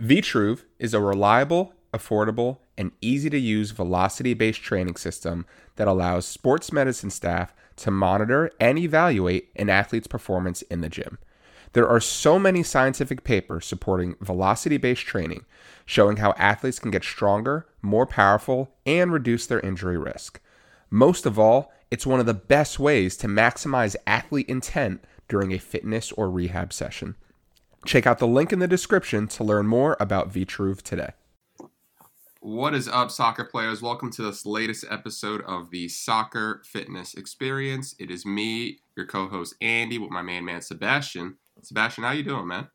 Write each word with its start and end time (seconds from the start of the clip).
Vitruve 0.00 0.64
is 0.78 0.94
a 0.94 1.00
reliable, 1.00 1.74
affordable, 1.92 2.58
and 2.78 2.92
easy 3.02 3.28
to 3.28 3.38
use 3.38 3.72
velocity 3.72 4.32
based 4.32 4.62
training 4.62 4.96
system 4.96 5.44
that 5.76 5.88
allows 5.88 6.24
sports 6.24 6.72
medicine 6.72 7.10
staff 7.10 7.52
to 7.76 7.90
monitor 7.90 8.50
and 8.58 8.78
evaluate 8.78 9.50
an 9.56 9.68
athlete's 9.68 10.06
performance 10.06 10.62
in 10.62 10.80
the 10.80 10.88
gym. 10.88 11.18
There 11.74 11.86
are 11.86 12.00
so 12.00 12.38
many 12.38 12.62
scientific 12.62 13.24
papers 13.24 13.66
supporting 13.66 14.16
velocity 14.22 14.78
based 14.78 15.02
training, 15.02 15.44
showing 15.84 16.16
how 16.16 16.32
athletes 16.38 16.78
can 16.78 16.90
get 16.90 17.04
stronger, 17.04 17.66
more 17.82 18.06
powerful, 18.06 18.72
and 18.86 19.12
reduce 19.12 19.46
their 19.46 19.60
injury 19.60 19.98
risk. 19.98 20.40
Most 20.88 21.26
of 21.26 21.38
all, 21.38 21.72
it's 21.90 22.06
one 22.06 22.20
of 22.20 22.26
the 22.26 22.32
best 22.32 22.78
ways 22.78 23.18
to 23.18 23.28
maximize 23.28 23.96
athlete 24.06 24.48
intent 24.48 25.04
during 25.28 25.52
a 25.52 25.58
fitness 25.58 26.10
or 26.12 26.30
rehab 26.30 26.72
session. 26.72 27.16
Check 27.86 28.06
out 28.06 28.18
the 28.18 28.26
link 28.26 28.52
in 28.52 28.58
the 28.58 28.68
description 28.68 29.26
to 29.28 29.44
learn 29.44 29.66
more 29.66 29.96
about 29.98 30.30
Vitruve 30.30 30.82
today. 30.82 31.12
What 32.40 32.74
is 32.74 32.88
up, 32.88 33.10
soccer 33.10 33.44
players? 33.44 33.82
Welcome 33.82 34.10
to 34.12 34.22
this 34.22 34.44
latest 34.44 34.84
episode 34.90 35.42
of 35.42 35.70
the 35.70 35.88
Soccer 35.88 36.62
Fitness 36.64 37.14
Experience. 37.14 37.94
It 37.98 38.10
is 38.10 38.26
me, 38.26 38.80
your 38.96 39.06
co-host 39.06 39.54
Andy, 39.60 39.98
with 39.98 40.10
my 40.10 40.22
main 40.22 40.44
man 40.44 40.60
Sebastian. 40.60 41.36
Sebastian, 41.62 42.04
how 42.04 42.12
you 42.12 42.22
doing, 42.22 42.46
man? 42.46 42.68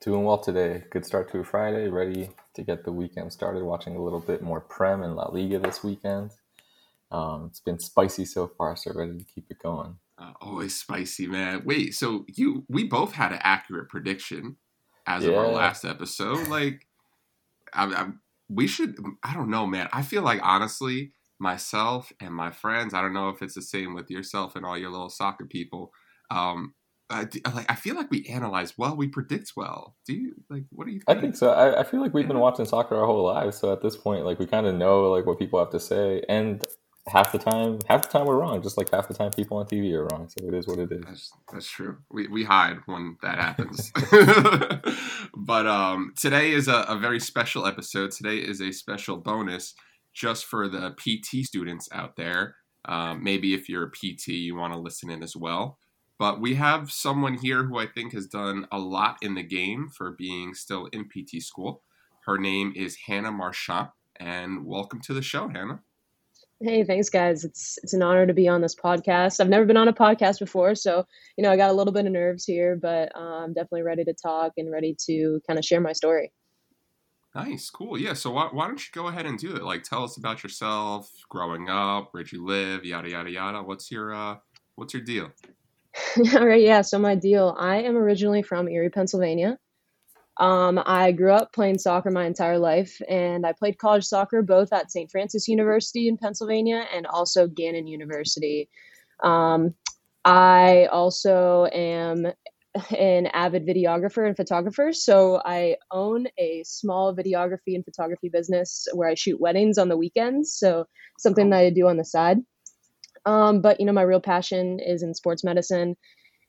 Doing 0.00 0.24
well 0.24 0.38
today. 0.38 0.84
Good 0.90 1.04
start 1.04 1.30
to 1.32 1.38
a 1.38 1.44
Friday. 1.44 1.88
Ready 1.88 2.30
to 2.54 2.62
get 2.62 2.84
the 2.84 2.92
weekend 2.92 3.32
started. 3.32 3.62
Watching 3.64 3.96
a 3.96 4.02
little 4.02 4.20
bit 4.20 4.42
more 4.42 4.60
Prem 4.60 5.02
and 5.02 5.14
La 5.14 5.28
Liga 5.30 5.58
this 5.58 5.84
weekend. 5.84 6.30
Um, 7.10 7.46
it's 7.50 7.60
been 7.60 7.78
spicy 7.78 8.24
so 8.24 8.48
far, 8.48 8.74
so 8.76 8.92
ready 8.94 9.18
to 9.18 9.24
keep 9.24 9.44
it 9.50 9.58
going. 9.62 9.96
Uh, 10.22 10.32
always 10.40 10.78
spicy, 10.78 11.26
man. 11.26 11.62
Wait, 11.64 11.94
so 11.94 12.24
you 12.28 12.64
we 12.68 12.84
both 12.84 13.12
had 13.12 13.32
an 13.32 13.40
accurate 13.42 13.88
prediction 13.88 14.56
as 15.06 15.24
yeah. 15.24 15.30
of 15.30 15.36
our 15.36 15.48
last 15.48 15.84
episode. 15.84 16.46
Like, 16.48 16.86
I, 17.72 17.86
I, 17.86 18.06
we 18.48 18.66
should. 18.66 18.96
I 19.22 19.34
don't 19.34 19.50
know, 19.50 19.66
man. 19.66 19.88
I 19.92 20.02
feel 20.02 20.22
like 20.22 20.40
honestly, 20.42 21.12
myself 21.40 22.12
and 22.20 22.32
my 22.32 22.50
friends. 22.50 22.94
I 22.94 23.00
don't 23.00 23.14
know 23.14 23.30
if 23.30 23.42
it's 23.42 23.54
the 23.54 23.62
same 23.62 23.94
with 23.94 24.10
yourself 24.10 24.54
and 24.54 24.64
all 24.64 24.78
your 24.78 24.90
little 24.90 25.10
soccer 25.10 25.46
people. 25.46 25.92
Um, 26.30 26.74
I, 27.10 27.26
like 27.52 27.70
I 27.70 27.74
feel 27.74 27.96
like 27.96 28.10
we 28.10 28.24
analyze 28.26 28.78
well, 28.78 28.94
we 28.94 29.08
predict 29.08 29.52
well. 29.56 29.96
Do 30.06 30.14
you 30.14 30.34
like? 30.48 30.64
What 30.70 30.86
do 30.86 30.92
you? 30.92 31.00
Think? 31.00 31.18
I 31.18 31.20
think 31.20 31.36
so. 31.36 31.50
I, 31.50 31.80
I 31.80 31.84
feel 31.84 32.00
like 32.00 32.14
we've 32.14 32.28
been 32.28 32.38
watching 32.38 32.64
soccer 32.64 32.96
our 32.96 33.06
whole 33.06 33.24
lives, 33.24 33.58
so 33.58 33.72
at 33.72 33.82
this 33.82 33.96
point, 33.96 34.24
like 34.24 34.38
we 34.38 34.46
kind 34.46 34.66
of 34.66 34.74
know 34.76 35.10
like 35.10 35.26
what 35.26 35.38
people 35.38 35.58
have 35.58 35.70
to 35.70 35.80
say, 35.80 36.22
and 36.28 36.64
half 37.08 37.32
the 37.32 37.38
time, 37.38 37.78
half 37.88 38.02
the 38.02 38.08
time 38.08 38.26
we're 38.26 38.38
wrong, 38.38 38.62
just 38.62 38.76
like 38.76 38.90
half 38.90 39.08
the 39.08 39.14
time 39.14 39.30
people 39.30 39.56
on 39.56 39.66
TV 39.66 39.92
are 39.92 40.06
wrong. 40.06 40.28
So 40.28 40.46
it 40.46 40.54
is 40.54 40.66
what 40.66 40.78
it 40.78 40.92
is. 40.92 41.04
That's, 41.04 41.32
that's 41.52 41.70
true. 41.70 41.98
We, 42.10 42.28
we 42.28 42.44
hide 42.44 42.78
when 42.86 43.16
that 43.22 43.38
happens. 43.38 43.90
but 45.36 45.66
um, 45.66 46.14
today 46.16 46.52
is 46.52 46.68
a, 46.68 46.84
a, 46.88 46.98
very 46.98 47.18
special 47.18 47.66
episode. 47.66 48.12
Today 48.12 48.36
is 48.36 48.60
a 48.60 48.72
special 48.72 49.16
bonus 49.16 49.74
just 50.14 50.44
for 50.44 50.68
the 50.68 50.94
PT 50.96 51.44
students 51.44 51.88
out 51.92 52.16
there. 52.16 52.56
Um, 52.84 53.22
maybe 53.22 53.54
if 53.54 53.68
you're 53.68 53.84
a 53.84 53.90
PT, 53.90 54.28
you 54.28 54.56
want 54.56 54.72
to 54.72 54.78
listen 54.78 55.10
in 55.10 55.22
as 55.22 55.36
well. 55.36 55.78
But 56.18 56.40
we 56.40 56.54
have 56.54 56.92
someone 56.92 57.34
here 57.34 57.64
who 57.64 57.78
I 57.78 57.86
think 57.86 58.12
has 58.12 58.26
done 58.26 58.66
a 58.70 58.78
lot 58.78 59.16
in 59.22 59.34
the 59.34 59.42
game 59.42 59.88
for 59.96 60.12
being 60.12 60.54
still 60.54 60.86
in 60.92 61.08
PT 61.08 61.42
school. 61.42 61.82
Her 62.26 62.38
name 62.38 62.72
is 62.76 62.96
Hannah 63.06 63.32
Marchant, 63.32 63.88
and 64.20 64.64
welcome 64.64 65.00
to 65.02 65.14
the 65.14 65.22
show, 65.22 65.48
Hannah. 65.48 65.80
Hey, 66.62 66.84
thanks, 66.84 67.08
guys. 67.08 67.44
It's 67.44 67.76
it's 67.82 67.92
an 67.92 68.02
honor 68.02 68.24
to 68.24 68.32
be 68.32 68.46
on 68.46 68.60
this 68.60 68.76
podcast. 68.76 69.40
I've 69.40 69.48
never 69.48 69.64
been 69.64 69.76
on 69.76 69.88
a 69.88 69.92
podcast 69.92 70.38
before, 70.38 70.76
so 70.76 71.04
you 71.36 71.42
know 71.42 71.50
I 71.50 71.56
got 71.56 71.70
a 71.70 71.72
little 71.72 71.92
bit 71.92 72.06
of 72.06 72.12
nerves 72.12 72.44
here, 72.44 72.78
but 72.80 73.10
uh, 73.16 73.42
I'm 73.42 73.52
definitely 73.52 73.82
ready 73.82 74.04
to 74.04 74.14
talk 74.14 74.52
and 74.56 74.70
ready 74.70 74.96
to 75.06 75.40
kind 75.44 75.58
of 75.58 75.64
share 75.64 75.80
my 75.80 75.92
story. 75.92 76.32
Nice, 77.34 77.68
cool, 77.68 77.98
yeah. 77.98 78.12
So 78.12 78.30
why, 78.30 78.48
why 78.52 78.68
don't 78.68 78.78
you 78.78 78.92
go 78.92 79.08
ahead 79.08 79.26
and 79.26 79.38
do 79.38 79.56
it? 79.56 79.64
Like, 79.64 79.82
tell 79.82 80.04
us 80.04 80.18
about 80.18 80.44
yourself, 80.44 81.10
growing 81.28 81.68
up, 81.68 82.10
where'd 82.12 82.30
you 82.30 82.44
live, 82.44 82.84
yada 82.84 83.10
yada 83.10 83.30
yada. 83.30 83.62
What's 83.62 83.90
your 83.90 84.14
uh, 84.14 84.36
what's 84.76 84.94
your 84.94 85.02
deal? 85.02 85.32
All 86.36 86.46
right, 86.46 86.62
yeah. 86.62 86.82
So 86.82 86.96
my 86.96 87.16
deal. 87.16 87.56
I 87.58 87.78
am 87.82 87.96
originally 87.96 88.42
from 88.42 88.68
Erie, 88.68 88.90
Pennsylvania. 88.90 89.58
Um, 90.38 90.82
I 90.86 91.12
grew 91.12 91.32
up 91.32 91.52
playing 91.52 91.78
soccer 91.78 92.10
my 92.10 92.24
entire 92.24 92.58
life, 92.58 93.00
and 93.08 93.46
I 93.46 93.52
played 93.52 93.78
college 93.78 94.04
soccer 94.04 94.42
both 94.42 94.72
at 94.72 94.90
St. 94.90 95.10
Francis 95.10 95.46
University 95.46 96.08
in 96.08 96.16
Pennsylvania 96.16 96.86
and 96.94 97.06
also 97.06 97.46
Gannon 97.46 97.86
University. 97.86 98.68
Um, 99.22 99.74
I 100.24 100.86
also 100.86 101.66
am 101.72 102.26
an 102.96 103.26
avid 103.26 103.66
videographer 103.66 104.26
and 104.26 104.36
photographer, 104.36 104.92
so 104.92 105.42
I 105.44 105.76
own 105.90 106.26
a 106.38 106.62
small 106.64 107.14
videography 107.14 107.74
and 107.74 107.84
photography 107.84 108.30
business 108.30 108.88
where 108.94 109.08
I 109.08 109.14
shoot 109.14 109.40
weddings 109.40 109.76
on 109.76 109.88
the 109.88 109.96
weekends. 109.96 110.54
So 110.54 110.86
something 111.18 111.50
that 111.50 111.58
I 111.58 111.70
do 111.70 111.88
on 111.88 111.98
the 111.98 112.04
side. 112.04 112.38
Um, 113.26 113.60
but 113.60 113.78
you 113.78 113.86
know, 113.86 113.92
my 113.92 114.02
real 114.02 114.20
passion 114.20 114.80
is 114.80 115.02
in 115.02 115.14
sports 115.14 115.44
medicine 115.44 115.96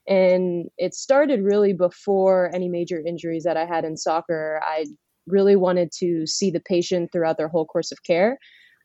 and 0.06 0.66
it 0.76 0.94
started 0.94 1.42
really 1.42 1.72
before 1.72 2.50
any 2.54 2.68
major 2.68 3.02
injuries 3.04 3.44
that 3.44 3.56
I 3.56 3.64
had 3.64 3.84
in 3.84 3.96
soccer. 3.96 4.60
I 4.62 4.86
really 5.26 5.56
wanted 5.56 5.90
to 6.00 6.26
see 6.26 6.50
the 6.50 6.60
patient 6.60 7.10
throughout 7.12 7.38
their 7.38 7.48
whole 7.48 7.64
course 7.64 7.90
of 7.90 8.02
care. 8.02 8.38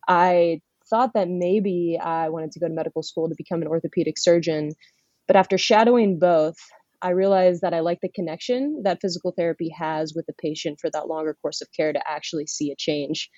I 0.07 0.61
thought 0.89 1.11
that 1.13 1.27
maybe 1.29 1.99
I 2.01 2.29
wanted 2.29 2.51
to 2.53 2.59
go 2.59 2.67
to 2.67 2.73
medical 2.73 3.03
school 3.03 3.27
to 3.29 3.35
become 3.37 3.61
an 3.61 3.67
orthopedic 3.67 4.17
surgeon. 4.17 4.71
But 5.27 5.35
after 5.35 5.57
shadowing 5.57 6.17
both, 6.17 6.55
I 7.01 7.09
realized 7.09 7.61
that 7.61 7.73
I 7.73 7.81
like 7.81 7.99
the 8.01 8.09
connection 8.09 8.81
that 8.83 8.99
physical 9.01 9.33
therapy 9.37 9.69
has 9.77 10.13
with 10.15 10.25
the 10.25 10.33
patient 10.41 10.79
for 10.81 10.89
that 10.91 11.07
longer 11.07 11.35
course 11.41 11.61
of 11.61 11.67
care 11.75 11.93
to 11.93 12.01
actually 12.09 12.47
see 12.47 12.71
a 12.71 12.75
change 12.77 13.29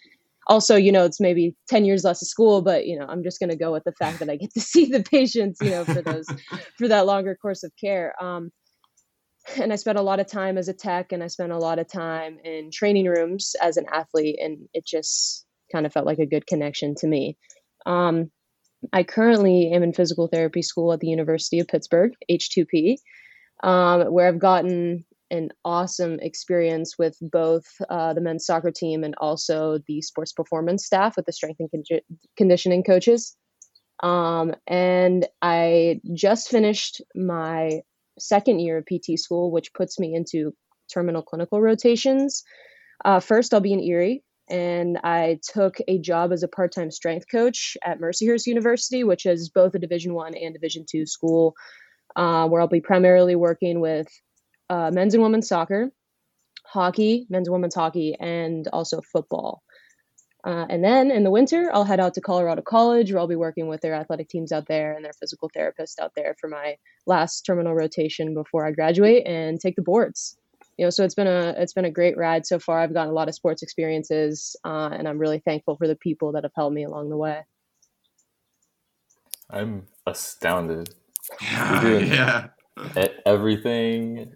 also, 0.47 0.75
you 0.75 0.91
know, 0.91 1.06
it's 1.06 1.19
maybe 1.19 1.56
10 1.69 1.85
years 1.85 2.03
less 2.03 2.22
of 2.22 2.28
school, 2.28 2.62
but, 2.62 2.85
you 2.88 2.97
know, 2.97 3.06
I'm 3.07 3.24
just 3.24 3.40
going 3.40 3.50
to 3.50 3.56
go 3.56 3.72
with 3.72 3.84
the 3.84 3.94
fact 3.94 4.19
that 4.19 4.29
I 4.29 4.35
get 4.35 4.53
to 4.53 4.62
see 4.62 4.85
the 4.85 5.03
patients, 5.03 5.59
you 5.62 5.69
know, 5.69 5.85
for 5.85 6.02
those, 6.02 6.25
for 6.78 6.88
that 6.88 7.06
longer 7.06 7.35
course 7.35 7.63
of 7.63 7.72
care. 7.79 8.13
Um, 8.22 8.52
and 9.57 9.74
I 9.74 9.75
spent 9.75 9.97
a 9.97 10.03
lot 10.03 10.19
of 10.19 10.28
time 10.28 10.57
as 10.57 10.68
a 10.68 10.74
tech 10.74 11.12
and 11.12 11.24
I 11.24 11.28
spent 11.28 11.52
a 11.52 11.57
lot 11.57 11.79
of 11.79 11.91
time 11.91 12.38
in 12.44 12.69
training 12.72 13.06
rooms 13.06 13.56
as 13.62 13.78
an 13.78 13.85
athlete. 13.91 14.38
And 14.40 14.69
it 14.74 14.85
just 14.85 15.46
kind 15.72 15.85
of 15.85 15.94
felt 15.94 16.06
like 16.06 16.19
a 16.19 16.28
good 16.28 16.46
connection 16.46 16.96
to 16.96 17.08
me. 17.08 17.38
Um, 17.85 18.29
I 18.94 19.03
currently 19.03 19.72
am 19.72 19.84
in 19.84 19.94
physical 19.94 20.28
therapy 20.28 20.62
school 20.62 20.91
at 20.94 21.00
the 21.00 21.08
University 21.08 21.59
of 21.59 21.68
Pittsburgh, 21.68 22.13
H2P, 22.29 22.97
um, 23.63 24.12
where 24.12 24.28
I've 24.28 24.40
gotten 24.40 25.06
an 25.31 25.49
awesome 25.65 26.19
experience 26.19 26.97
with 26.99 27.17
both 27.21 27.65
uh, 27.89 28.13
the 28.13 28.21
men's 28.21 28.45
soccer 28.45 28.69
team 28.69 29.03
and 29.03 29.15
also 29.17 29.79
the 29.87 30.01
sports 30.01 30.33
performance 30.33 30.85
staff 30.85 31.15
with 31.15 31.25
the 31.25 31.31
strength 31.31 31.59
and 31.59 31.69
con- 31.71 31.99
conditioning 32.37 32.83
coaches. 32.83 33.35
Um, 34.03 34.53
and 34.67 35.27
I 35.41 36.01
just 36.13 36.49
finished 36.49 37.01
my 37.15 37.81
second 38.19 38.59
year 38.59 38.77
of 38.77 38.85
PT 38.85 39.17
school, 39.17 39.51
which 39.51 39.73
puts 39.73 39.99
me 39.99 40.13
into 40.13 40.53
terminal 40.93 41.21
clinical 41.21 41.61
rotations. 41.61 42.43
Uh, 43.05 43.19
first, 43.19 43.53
I'll 43.53 43.61
be 43.61 43.73
in 43.73 43.79
Erie, 43.79 44.23
and 44.49 44.99
I 45.03 45.39
took 45.43 45.77
a 45.87 45.97
job 45.97 46.33
as 46.33 46.43
a 46.43 46.47
part-time 46.47 46.91
strength 46.91 47.27
coach 47.31 47.77
at 47.85 48.01
Mercyhurst 48.01 48.47
University, 48.47 49.03
which 49.03 49.25
is 49.25 49.49
both 49.49 49.75
a 49.75 49.79
Division 49.79 50.13
One 50.13 50.35
and 50.35 50.53
Division 50.53 50.85
Two 50.89 51.05
school, 51.05 51.55
uh, 52.15 52.47
where 52.47 52.61
I'll 52.61 52.67
be 52.67 52.81
primarily 52.81 53.35
working 53.35 53.79
with 53.79 54.07
uh, 54.71 54.89
men's 54.89 55.13
and 55.13 55.21
women's 55.21 55.49
soccer, 55.49 55.91
hockey, 56.65 57.27
men's 57.29 57.49
and 57.49 57.53
women's 57.53 57.75
hockey, 57.75 58.15
and 58.19 58.69
also 58.69 59.01
football. 59.01 59.61
Uh, 60.45 60.65
and 60.69 60.83
then 60.83 61.11
in 61.11 61.23
the 61.23 61.29
winter, 61.29 61.69
I'll 61.73 61.83
head 61.83 61.99
out 61.99 62.13
to 62.15 62.21
Colorado 62.21 62.61
College, 62.61 63.11
where 63.11 63.19
I'll 63.19 63.27
be 63.27 63.35
working 63.35 63.67
with 63.67 63.81
their 63.81 63.93
athletic 63.93 64.29
teams 64.29 64.51
out 64.51 64.67
there 64.67 64.93
and 64.93 65.03
their 65.03 65.13
physical 65.19 65.51
therapist 65.53 65.99
out 65.99 66.13
there 66.15 66.35
for 66.39 66.47
my 66.47 66.77
last 67.05 67.41
terminal 67.41 67.75
rotation 67.75 68.33
before 68.33 68.65
I 68.65 68.71
graduate 68.71 69.27
and 69.27 69.59
take 69.59 69.75
the 69.75 69.81
boards. 69.81 70.37
You 70.77 70.85
know, 70.85 70.89
so 70.89 71.03
it's 71.03 71.15
been 71.15 71.27
a 71.27 71.53
it's 71.57 71.73
been 71.73 71.85
a 71.85 71.91
great 71.91 72.17
ride 72.17 72.45
so 72.45 72.57
far. 72.57 72.79
I've 72.79 72.93
gotten 72.93 73.11
a 73.11 73.13
lot 73.13 73.28
of 73.28 73.35
sports 73.35 73.61
experiences, 73.61 74.55
uh, 74.63 74.90
and 74.93 75.05
I'm 75.05 75.19
really 75.19 75.40
thankful 75.40 75.75
for 75.75 75.87
the 75.87 75.97
people 75.97 76.31
that 76.31 76.43
have 76.43 76.53
helped 76.55 76.73
me 76.73 76.85
along 76.85 77.09
the 77.09 77.17
way. 77.17 77.41
I'm 79.49 79.87
astounded. 80.07 80.96
Yeah, 81.41 81.99
yeah. 81.99 82.47
everything 83.25 84.34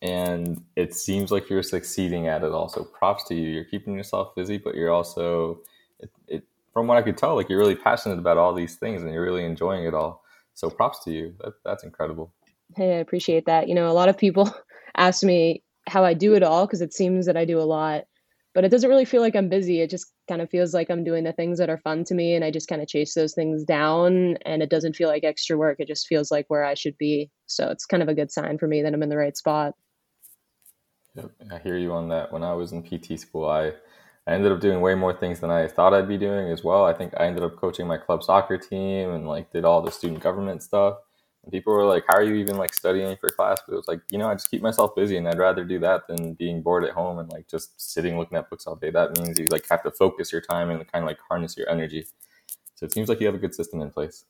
and 0.00 0.62
it 0.76 0.94
seems 0.94 1.32
like 1.32 1.50
you're 1.50 1.62
succeeding 1.62 2.28
at 2.28 2.44
it 2.44 2.52
also. 2.52 2.84
Props 2.84 3.24
to 3.24 3.34
you. 3.34 3.48
You're 3.50 3.64
keeping 3.64 3.94
yourself 3.94 4.34
busy 4.34 4.58
but 4.58 4.74
you're 4.74 4.92
also 4.92 5.60
it, 5.98 6.10
it, 6.28 6.44
from 6.72 6.86
what 6.86 6.96
i 6.96 7.02
could 7.02 7.16
tell 7.16 7.34
like 7.34 7.48
you're 7.48 7.58
really 7.58 7.74
passionate 7.74 8.18
about 8.18 8.38
all 8.38 8.54
these 8.54 8.76
things 8.76 9.02
and 9.02 9.12
you're 9.12 9.22
really 9.22 9.44
enjoying 9.44 9.84
it 9.84 9.94
all. 9.94 10.22
So 10.54 10.70
props 10.70 11.04
to 11.04 11.12
you. 11.12 11.34
That, 11.40 11.54
that's 11.64 11.84
incredible. 11.84 12.32
Hey 12.76 12.96
i 12.96 13.00
appreciate 13.00 13.46
that. 13.46 13.68
You 13.68 13.74
know 13.74 13.90
a 13.90 13.92
lot 13.92 14.08
of 14.08 14.16
people 14.16 14.52
ask 14.96 15.22
me 15.22 15.62
how 15.88 16.04
i 16.04 16.14
do 16.14 16.34
it 16.34 16.42
all 16.42 16.66
because 16.66 16.82
it 16.82 16.92
seems 16.92 17.26
that 17.26 17.36
i 17.36 17.44
do 17.46 17.58
a 17.58 17.62
lot 17.62 18.04
but 18.54 18.64
it 18.64 18.68
doesn't 18.70 18.90
really 18.90 19.04
feel 19.04 19.20
like 19.20 19.34
i'm 19.34 19.48
busy. 19.48 19.80
It 19.80 19.90
just 19.90 20.12
kind 20.28 20.40
of 20.40 20.50
feels 20.50 20.74
like 20.74 20.90
i'm 20.90 21.02
doing 21.02 21.24
the 21.24 21.32
things 21.32 21.58
that 21.58 21.70
are 21.70 21.78
fun 21.78 22.04
to 22.04 22.14
me 22.14 22.34
and 22.34 22.44
i 22.44 22.52
just 22.52 22.68
kind 22.68 22.82
of 22.82 22.88
chase 22.88 23.14
those 23.14 23.34
things 23.34 23.64
down 23.64 24.36
and 24.44 24.62
it 24.62 24.70
doesn't 24.70 24.94
feel 24.94 25.08
like 25.08 25.24
extra 25.24 25.56
work. 25.56 25.80
It 25.80 25.88
just 25.88 26.06
feels 26.06 26.30
like 26.30 26.46
where 26.48 26.64
i 26.64 26.74
should 26.74 26.96
be. 26.98 27.30
So 27.46 27.68
it's 27.70 27.86
kind 27.86 28.02
of 28.02 28.08
a 28.08 28.14
good 28.14 28.30
sign 28.30 28.58
for 28.58 28.68
me 28.68 28.82
that 28.82 28.94
i'm 28.94 29.02
in 29.02 29.08
the 29.08 29.16
right 29.16 29.36
spot 29.36 29.74
Yep, 31.18 31.52
I 31.52 31.58
hear 31.58 31.76
you 31.76 31.92
on 31.92 32.08
that. 32.08 32.32
When 32.32 32.44
I 32.44 32.52
was 32.54 32.72
in 32.72 32.82
PT 32.82 33.18
school, 33.18 33.48
I 33.48 33.72
I 34.26 34.32
ended 34.32 34.52
up 34.52 34.60
doing 34.60 34.80
way 34.80 34.94
more 34.94 35.12
things 35.12 35.40
than 35.40 35.50
I 35.50 35.66
thought 35.66 35.94
I'd 35.94 36.06
be 36.06 36.18
doing 36.18 36.52
as 36.52 36.62
well. 36.62 36.84
I 36.84 36.92
think 36.92 37.14
I 37.16 37.26
ended 37.26 37.42
up 37.42 37.56
coaching 37.56 37.86
my 37.86 37.96
club 37.96 38.22
soccer 38.22 38.58
team 38.58 39.10
and 39.10 39.26
like 39.26 39.50
did 39.50 39.64
all 39.64 39.80
the 39.80 39.90
student 39.90 40.20
government 40.20 40.62
stuff. 40.62 40.98
And 41.42 41.52
people 41.52 41.72
were 41.72 41.84
like, 41.84 42.04
"How 42.06 42.16
are 42.16 42.22
you 42.22 42.34
even 42.34 42.56
like 42.56 42.72
studying 42.72 43.16
for 43.16 43.30
class?" 43.30 43.60
But 43.66 43.72
it 43.72 43.76
was 43.76 43.88
like, 43.88 44.00
you 44.10 44.18
know, 44.18 44.28
I 44.28 44.34
just 44.34 44.50
keep 44.50 44.62
myself 44.62 44.94
busy, 44.94 45.16
and 45.16 45.26
I'd 45.26 45.38
rather 45.38 45.64
do 45.64 45.78
that 45.80 46.06
than 46.06 46.34
being 46.34 46.62
bored 46.62 46.84
at 46.84 46.92
home 46.92 47.18
and 47.18 47.30
like 47.32 47.48
just 47.48 47.80
sitting 47.80 48.18
looking 48.18 48.38
at 48.38 48.48
books 48.50 48.66
all 48.66 48.76
day. 48.76 48.90
That 48.90 49.18
means 49.18 49.38
you 49.38 49.48
like 49.48 49.66
have 49.68 49.82
to 49.82 49.90
focus 49.90 50.30
your 50.30 50.42
time 50.42 50.70
and 50.70 50.86
kind 50.92 51.02
of 51.04 51.08
like 51.08 51.18
harness 51.28 51.56
your 51.56 51.68
energy. 51.68 52.06
So 52.74 52.86
it 52.86 52.92
seems 52.92 53.08
like 53.08 53.20
you 53.20 53.26
have 53.26 53.34
a 53.34 53.38
good 53.38 53.54
system 53.54 53.80
in 53.80 53.90
place. 53.90 54.24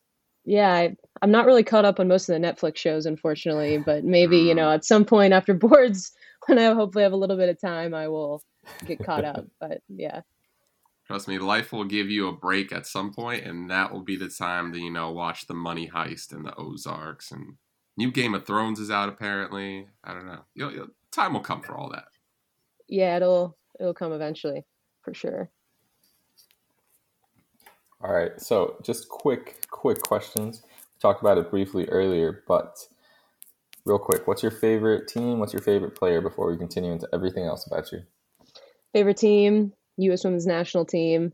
Yeah, 0.45 0.73
I, 0.73 0.95
I'm 1.21 1.31
not 1.31 1.45
really 1.45 1.63
caught 1.63 1.85
up 1.85 1.99
on 1.99 2.07
most 2.07 2.29
of 2.29 2.39
the 2.39 2.47
Netflix 2.47 2.77
shows, 2.77 3.05
unfortunately, 3.05 3.77
but 3.77 4.03
maybe 4.03 4.37
you 4.37 4.53
mm. 4.53 4.57
know 4.57 4.71
at 4.71 4.85
some 4.85 5.05
point 5.05 5.33
after 5.33 5.53
boards, 5.67 6.13
when 6.47 6.59
I 6.59 6.73
hopefully 6.73 7.03
have 7.03 7.13
a 7.13 7.17
little 7.17 7.37
bit 7.37 7.49
of 7.49 7.59
time, 7.59 7.93
I 7.93 8.07
will 8.07 8.43
get 8.85 9.03
caught 9.03 9.25
up. 9.25 9.45
But 9.59 9.81
yeah. 9.87 10.21
Trust 11.05 11.27
me, 11.27 11.39
life 11.39 11.71
will 11.71 11.85
give 11.85 12.09
you 12.09 12.27
a 12.27 12.33
break 12.33 12.71
at 12.71 12.85
some 12.85 13.11
point, 13.11 13.43
and 13.43 13.69
that 13.71 13.91
will 13.91 14.03
be 14.03 14.15
the 14.15 14.29
time 14.29 14.71
to 14.73 14.79
you 14.79 14.91
know 14.91 15.11
watch 15.11 15.47
the 15.47 15.55
Money 15.55 15.89
Heist 15.89 16.33
and 16.33 16.45
the 16.45 16.55
Ozarks 16.55 17.31
and 17.31 17.55
new 17.97 18.11
Game 18.11 18.35
of 18.35 18.45
Thrones 18.45 18.79
is 18.79 18.91
out 18.91 19.09
apparently. 19.09 19.87
I 20.03 20.13
don't 20.13 20.27
know. 20.27 20.41
You'll, 20.53 20.71
you'll, 20.71 20.87
time 21.11 21.33
will 21.33 21.41
come 21.41 21.61
for 21.61 21.75
all 21.75 21.89
that. 21.89 22.05
Yeah, 22.87 23.17
it'll 23.17 23.57
it'll 23.79 23.93
come 23.93 24.11
eventually, 24.13 24.65
for 25.01 25.13
sure. 25.13 25.49
All 28.01 28.13
right. 28.13 28.39
So 28.39 28.77
just 28.81 29.09
quick, 29.09 29.65
quick 29.69 30.01
questions. 30.01 30.63
We 30.65 30.99
talked 31.01 31.21
about 31.21 31.37
it 31.37 31.51
briefly 31.51 31.85
earlier, 31.89 32.43
but 32.47 32.77
real 33.89 33.99
quick, 33.99 34.27
what's 34.27 34.43
your 34.43 34.51
favorite 34.51 35.07
team? 35.07 35.39
What's 35.39 35.51
your 35.51 35.61
favorite 35.61 35.95
player 35.95 36.21
before 36.21 36.49
we 36.49 36.57
continue 36.57 36.91
into 36.91 37.09
everything 37.11 37.45
else 37.45 37.65
about 37.65 37.91
you? 37.91 38.03
Favorite 38.93 39.17
team, 39.17 39.73
U.S. 39.97 40.23
Women's 40.23 40.45
National 40.45 40.85
Team. 40.85 41.33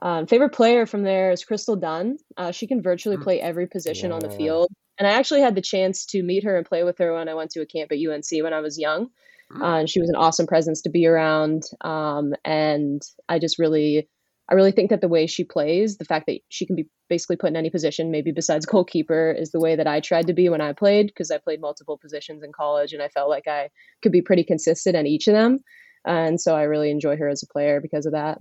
Um, 0.00 0.26
favorite 0.26 0.52
player 0.52 0.86
from 0.86 1.02
there 1.02 1.32
is 1.32 1.44
Crystal 1.44 1.76
Dunn. 1.76 2.18
Uh, 2.36 2.52
she 2.52 2.66
can 2.66 2.82
virtually 2.82 3.16
hmm. 3.16 3.22
play 3.22 3.40
every 3.40 3.66
position 3.66 4.10
yeah. 4.10 4.16
on 4.16 4.20
the 4.20 4.30
field. 4.30 4.68
And 4.98 5.08
I 5.08 5.12
actually 5.12 5.40
had 5.40 5.54
the 5.54 5.62
chance 5.62 6.06
to 6.06 6.22
meet 6.22 6.44
her 6.44 6.56
and 6.56 6.66
play 6.66 6.84
with 6.84 6.98
her 6.98 7.14
when 7.14 7.28
I 7.28 7.34
went 7.34 7.50
to 7.52 7.60
a 7.60 7.66
camp 7.66 7.90
at 7.90 7.98
UNC 7.98 8.42
when 8.42 8.52
I 8.52 8.60
was 8.60 8.78
young. 8.78 9.08
Hmm. 9.50 9.62
Uh, 9.62 9.78
and 9.80 9.90
she 9.90 10.00
was 10.00 10.10
an 10.10 10.16
awesome 10.16 10.46
presence 10.46 10.82
to 10.82 10.90
be 10.90 11.06
around. 11.06 11.64
Um, 11.80 12.34
and 12.44 13.02
I 13.28 13.38
just 13.38 13.58
really, 13.58 14.08
I 14.50 14.54
really 14.54 14.72
think 14.72 14.90
that 14.90 15.00
the 15.00 15.08
way 15.08 15.26
she 15.26 15.44
plays, 15.44 15.98
the 15.98 16.04
fact 16.04 16.26
that 16.26 16.40
she 16.48 16.64
can 16.64 16.74
be 16.74 16.88
basically 17.08 17.36
put 17.36 17.50
in 17.50 17.56
any 17.56 17.70
position, 17.70 18.10
maybe 18.10 18.32
besides 18.32 18.66
goalkeeper, 18.74 19.30
is 19.30 19.50
the 19.50 19.60
way 19.60 19.76
that 19.76 19.86
I 19.86 20.00
tried 20.00 20.26
to 20.28 20.32
be 20.32 20.48
when 20.48 20.60
I 20.60 20.72
played 20.72 21.08
because 21.08 21.30
I 21.30 21.38
played 21.38 21.60
multiple 21.60 21.98
positions 21.98 22.42
in 22.42 22.52
college 22.52 22.92
and 22.92 23.02
I 23.02 23.08
felt 23.08 23.28
like 23.28 23.46
I 23.46 23.70
could 24.02 24.12
be 24.12 24.22
pretty 24.22 24.44
consistent 24.44 24.96
in 24.96 25.06
each 25.06 25.26
of 25.26 25.34
them 25.34 25.58
and 26.04 26.40
so 26.40 26.56
I 26.56 26.62
really 26.62 26.90
enjoy 26.90 27.16
her 27.16 27.28
as 27.28 27.42
a 27.42 27.46
player 27.46 27.80
because 27.80 28.06
of 28.06 28.12
that. 28.12 28.38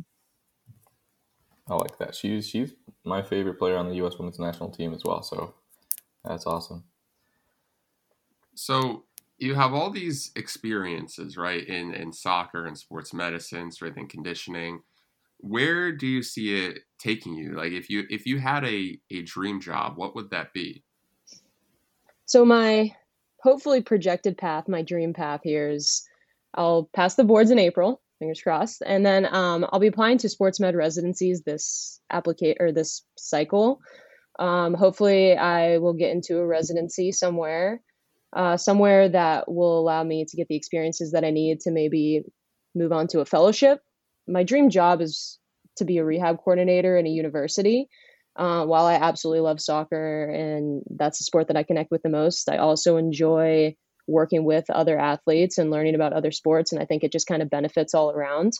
I 1.69 1.75
like 1.75 1.97
that. 1.99 2.15
She's 2.15 2.47
she's 2.47 2.73
my 3.03 3.21
favorite 3.21 3.59
player 3.59 3.77
on 3.77 3.89
the 3.89 3.95
U.S. 3.95 4.17
Women's 4.17 4.39
National 4.39 4.69
Team 4.69 4.93
as 4.93 5.03
well. 5.03 5.21
So 5.21 5.53
that's 6.23 6.47
awesome. 6.47 6.85
So 8.55 9.03
you 9.37 9.53
have 9.55 9.73
all 9.73 9.89
these 9.89 10.31
experiences, 10.37 11.35
right, 11.35 11.67
in 11.67 11.93
in 11.93 12.13
soccer 12.13 12.65
and 12.65 12.77
sports 12.77 13.13
medicine, 13.13 13.71
strength 13.71 13.97
and 13.97 14.09
conditioning. 14.09 14.81
Where 15.39 15.91
do 15.91 16.07
you 16.07 16.23
see 16.23 16.65
it 16.65 16.79
taking 16.99 17.35
you? 17.35 17.55
Like, 17.55 17.71
if 17.71 17.89
you 17.89 18.03
if 18.09 18.25
you 18.25 18.39
had 18.39 18.65
a 18.65 18.99
a 19.11 19.21
dream 19.23 19.61
job, 19.61 19.93
what 19.97 20.15
would 20.15 20.31
that 20.31 20.53
be? 20.53 20.83
So 22.25 22.43
my 22.43 22.91
hopefully 23.41 23.81
projected 23.81 24.37
path, 24.37 24.67
my 24.67 24.81
dream 24.81 25.13
path 25.13 25.41
here 25.43 25.69
is 25.69 26.03
I'll 26.53 26.89
pass 26.93 27.15
the 27.15 27.23
boards 27.23 27.51
in 27.51 27.59
April, 27.59 28.01
fingers 28.19 28.41
crossed, 28.41 28.81
and 28.85 29.05
then 29.05 29.27
um, 29.33 29.65
I'll 29.71 29.79
be 29.79 29.87
applying 29.87 30.17
to 30.19 30.29
sports 30.29 30.59
med 30.59 30.75
residencies 30.75 31.43
this 31.43 32.01
applicate 32.09 32.57
or 32.59 32.71
this 32.71 33.03
cycle. 33.17 33.79
Um, 34.39 34.73
hopefully, 34.73 35.37
I 35.37 35.77
will 35.77 35.93
get 35.93 36.11
into 36.11 36.37
a 36.37 36.45
residency 36.45 37.11
somewhere, 37.11 37.81
uh, 38.35 38.57
somewhere 38.57 39.09
that 39.09 39.49
will 39.51 39.79
allow 39.79 40.03
me 40.03 40.25
to 40.25 40.37
get 40.37 40.47
the 40.47 40.55
experiences 40.55 41.11
that 41.11 41.23
I 41.23 41.31
need 41.31 41.61
to 41.61 41.71
maybe 41.71 42.23
move 42.75 42.91
on 42.91 43.07
to 43.07 43.21
a 43.21 43.25
fellowship. 43.25 43.79
My 44.27 44.43
dream 44.43 44.69
job 44.69 45.01
is 45.01 45.39
to 45.77 45.85
be 45.85 45.97
a 45.97 46.05
rehab 46.05 46.37
coordinator 46.37 46.97
in 46.97 47.05
a 47.05 47.09
university. 47.09 47.87
Uh, 48.35 48.65
while 48.65 48.85
I 48.85 48.95
absolutely 48.95 49.41
love 49.41 49.59
soccer 49.59 50.29
and 50.29 50.83
that's 50.91 51.17
the 51.17 51.23
sport 51.23 51.47
that 51.47 51.57
I 51.57 51.63
connect 51.63 51.89
with 51.89 52.03
the 52.03 52.09
most, 52.09 52.49
I 52.49 52.57
also 52.57 52.97
enjoy 52.97 53.75
working 54.07 54.45
with 54.45 54.69
other 54.69 54.97
athletes 54.97 55.57
and 55.57 55.71
learning 55.71 55.95
about 55.95 56.13
other 56.13 56.31
sports. 56.31 56.71
And 56.71 56.81
I 56.81 56.85
think 56.85 57.03
it 57.03 57.11
just 57.11 57.27
kind 57.27 57.41
of 57.41 57.49
benefits 57.49 57.93
all 57.93 58.11
around. 58.11 58.53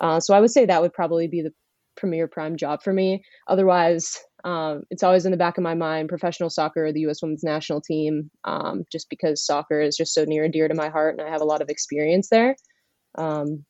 Uh, 0.00 0.20
so 0.20 0.34
I 0.34 0.40
would 0.40 0.50
say 0.50 0.66
that 0.66 0.82
would 0.82 0.92
probably 0.92 1.28
be 1.28 1.42
the 1.42 1.52
premier 1.96 2.26
prime 2.26 2.56
job 2.56 2.82
for 2.82 2.92
me. 2.92 3.22
Otherwise, 3.46 4.18
um, 4.44 4.82
it's 4.90 5.02
always 5.02 5.24
in 5.24 5.30
the 5.30 5.36
back 5.36 5.56
of 5.56 5.62
my 5.62 5.74
mind 5.74 6.08
professional 6.08 6.50
soccer, 6.50 6.92
the 6.92 7.00
U.S. 7.00 7.22
women's 7.22 7.44
national 7.44 7.80
team, 7.80 8.30
um, 8.44 8.84
just 8.90 9.08
because 9.08 9.44
soccer 9.44 9.80
is 9.80 9.96
just 9.96 10.14
so 10.14 10.24
near 10.24 10.44
and 10.44 10.52
dear 10.52 10.68
to 10.68 10.74
my 10.74 10.88
heart 10.88 11.16
and 11.18 11.26
I 11.26 11.30
have 11.30 11.42
a 11.42 11.46
lot 11.46 11.62
of 11.62 11.68
experience 11.68 12.28
there. 12.28 12.56
Um, 13.16 13.64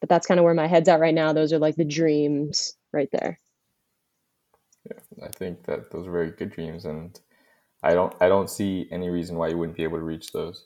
but 0.00 0.08
that's 0.08 0.26
kind 0.26 0.38
of 0.38 0.44
where 0.44 0.54
my 0.54 0.66
head's 0.66 0.88
at 0.88 1.00
right 1.00 1.14
now. 1.14 1.32
Those 1.32 1.52
are 1.52 1.58
like 1.58 1.76
the 1.76 1.84
dreams 1.84 2.74
right 2.92 3.08
there. 3.12 3.38
Yeah, 4.84 5.26
I 5.26 5.28
think 5.28 5.64
that 5.64 5.90
those 5.90 6.06
are 6.06 6.12
very 6.12 6.30
good 6.30 6.50
dreams. 6.50 6.84
And 6.84 7.18
I 7.82 7.94
don't 7.94 8.14
I 8.20 8.28
don't 8.28 8.50
see 8.50 8.88
any 8.90 9.10
reason 9.10 9.36
why 9.36 9.48
you 9.48 9.58
wouldn't 9.58 9.76
be 9.76 9.84
able 9.84 9.98
to 9.98 10.04
reach 10.04 10.32
those. 10.32 10.64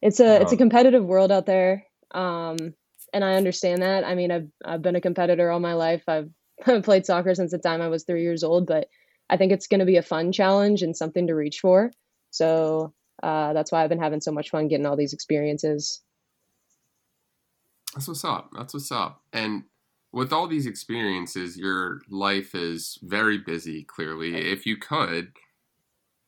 It's 0.00 0.20
a 0.20 0.36
um, 0.36 0.42
it's 0.42 0.52
a 0.52 0.56
um, 0.56 0.58
competitive 0.58 1.04
world 1.04 1.32
out 1.32 1.46
there. 1.46 1.86
Um, 2.12 2.74
and 3.12 3.24
I 3.24 3.34
understand 3.34 3.82
that. 3.82 4.04
I 4.04 4.14
mean, 4.14 4.30
I've 4.30 4.48
I've 4.64 4.82
been 4.82 4.96
a 4.96 5.00
competitor 5.00 5.50
all 5.50 5.60
my 5.60 5.74
life. 5.74 6.02
I've 6.08 6.30
played 6.82 7.06
soccer 7.06 7.34
since 7.34 7.52
the 7.52 7.58
time 7.58 7.80
I 7.80 7.88
was 7.88 8.04
3 8.04 8.22
years 8.22 8.42
old, 8.42 8.66
but 8.66 8.88
I 9.30 9.36
think 9.36 9.52
it's 9.52 9.66
going 9.66 9.80
to 9.80 9.86
be 9.86 9.96
a 9.96 10.02
fun 10.02 10.32
challenge 10.32 10.82
and 10.82 10.96
something 10.96 11.26
to 11.26 11.34
reach 11.34 11.60
for. 11.60 11.90
So, 12.30 12.92
uh, 13.22 13.52
that's 13.52 13.70
why 13.70 13.82
I've 13.82 13.88
been 13.88 14.00
having 14.00 14.20
so 14.20 14.32
much 14.32 14.50
fun 14.50 14.68
getting 14.68 14.86
all 14.86 14.96
these 14.96 15.12
experiences. 15.12 16.02
That's 17.94 18.08
what's 18.08 18.24
up. 18.24 18.50
That's 18.56 18.74
what's 18.74 18.92
up. 18.92 19.22
And 19.32 19.64
with 20.12 20.32
all 20.32 20.46
these 20.46 20.66
experiences, 20.66 21.56
your 21.56 22.00
life 22.08 22.54
is 22.54 22.98
very 23.02 23.38
busy, 23.38 23.84
clearly. 23.84 24.50
If 24.50 24.66
you 24.66 24.76
could, 24.76 25.32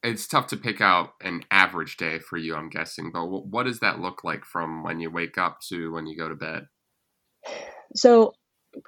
it's 0.02 0.26
tough 0.26 0.46
to 0.49 0.56
pick 0.56 0.81
out 0.81 1.14
an 1.22 1.44
average 1.50 1.96
day 1.96 2.19
for 2.19 2.37
you, 2.37 2.55
I'm 2.55 2.69
guessing. 2.69 3.11
But 3.12 3.26
what 3.26 3.64
does 3.64 3.81
that 3.81 4.00
look 4.00 4.25
like 4.25 4.44
from 4.44 4.82
when 4.82 5.00
you 5.00 5.11
wake 5.11 5.38
up 5.38 5.61
to 5.69 5.93
when 5.93 6.06
you 6.06 6.16
go 6.16 6.28
to 6.28 6.34
bed? 6.34 6.66
So 7.94 8.35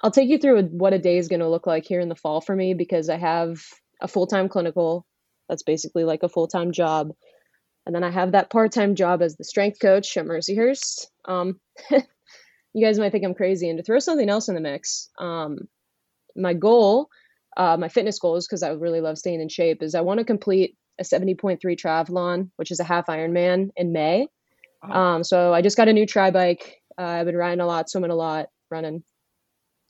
I'll 0.03 0.11
take 0.11 0.29
you 0.29 0.37
through 0.37 0.63
what 0.63 0.93
a 0.93 0.99
day 0.99 1.17
is 1.17 1.27
going 1.27 1.39
to 1.39 1.49
look 1.49 1.67
like 1.67 1.85
here 1.85 1.99
in 1.99 2.09
the 2.09 2.15
fall 2.15 2.41
for 2.41 2.55
me 2.55 2.73
because 2.73 3.09
I 3.09 3.17
have 3.17 3.63
a 4.01 4.07
full 4.07 4.27
time 4.27 4.49
clinical. 4.49 5.05
That's 5.49 5.63
basically 5.63 6.03
like 6.03 6.23
a 6.23 6.29
full 6.29 6.47
time 6.47 6.71
job. 6.71 7.11
And 7.85 7.95
then 7.95 8.03
I 8.03 8.11
have 8.11 8.33
that 8.33 8.49
part 8.49 8.71
time 8.71 8.95
job 8.95 9.21
as 9.21 9.37
the 9.37 9.43
strength 9.43 9.79
coach 9.79 10.17
at 10.17 10.25
Mercyhurst. 10.25 11.07
Um, 11.25 11.59
you 12.77 12.85
guys 12.85 12.99
might 12.99 13.11
think 13.11 13.25
I'm 13.25 13.33
crazy. 13.33 13.69
And 13.69 13.77
to 13.79 13.83
throw 13.83 13.97
something 13.97 14.29
else 14.29 14.49
in 14.49 14.53
the 14.53 14.61
mix, 14.61 15.09
um, 15.17 15.67
my 16.35 16.53
goal, 16.53 17.09
uh, 17.57 17.75
my 17.75 17.89
fitness 17.89 18.19
goals, 18.19 18.45
because 18.45 18.61
I 18.61 18.69
really 18.69 19.01
love 19.01 19.17
staying 19.17 19.41
in 19.41 19.49
shape, 19.49 19.81
is 19.81 19.95
I 19.95 20.01
want 20.01 20.19
to 20.19 20.23
complete 20.23 20.77
a 20.99 21.03
70.3 21.03 21.57
triathlon, 21.59 22.51
which 22.57 22.69
is 22.69 22.79
a 22.79 22.83
half 22.83 23.07
Ironman 23.07 23.69
in 23.75 23.93
May. 23.93 24.27
Um, 24.83 25.23
so 25.23 25.55
I 25.55 25.63
just 25.63 25.75
got 25.75 25.87
a 25.87 25.93
new 25.93 26.05
tri 26.05 26.29
bike. 26.29 26.75
Uh, 26.99 27.05
I've 27.05 27.25
been 27.25 27.35
riding 27.35 27.61
a 27.61 27.65
lot, 27.65 27.89
swimming 27.89 28.11
a 28.11 28.15
lot, 28.15 28.49
running. 28.69 29.03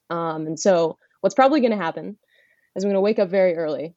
Um, 0.10 0.48
and 0.48 0.58
so 0.58 0.98
what's 1.20 1.36
probably 1.36 1.60
going 1.60 1.78
to 1.78 1.84
happen 1.84 2.18
is 2.74 2.86
I'm 2.86 2.90
going 2.90 2.96
to 2.96 3.02
wake 3.02 3.20
up 3.20 3.30
very 3.30 3.58
early, 3.58 3.96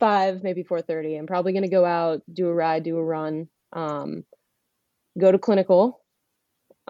five 0.00 0.42
maybe 0.42 0.64
4:30. 0.64 1.18
I'm 1.18 1.26
probably 1.26 1.52
going 1.52 1.64
to 1.64 1.68
go 1.68 1.84
out, 1.84 2.22
do 2.32 2.48
a 2.48 2.54
ride, 2.54 2.82
do 2.82 2.96
a 2.96 3.04
run, 3.04 3.48
um, 3.74 4.24
go 5.18 5.30
to 5.30 5.38
clinical. 5.38 6.00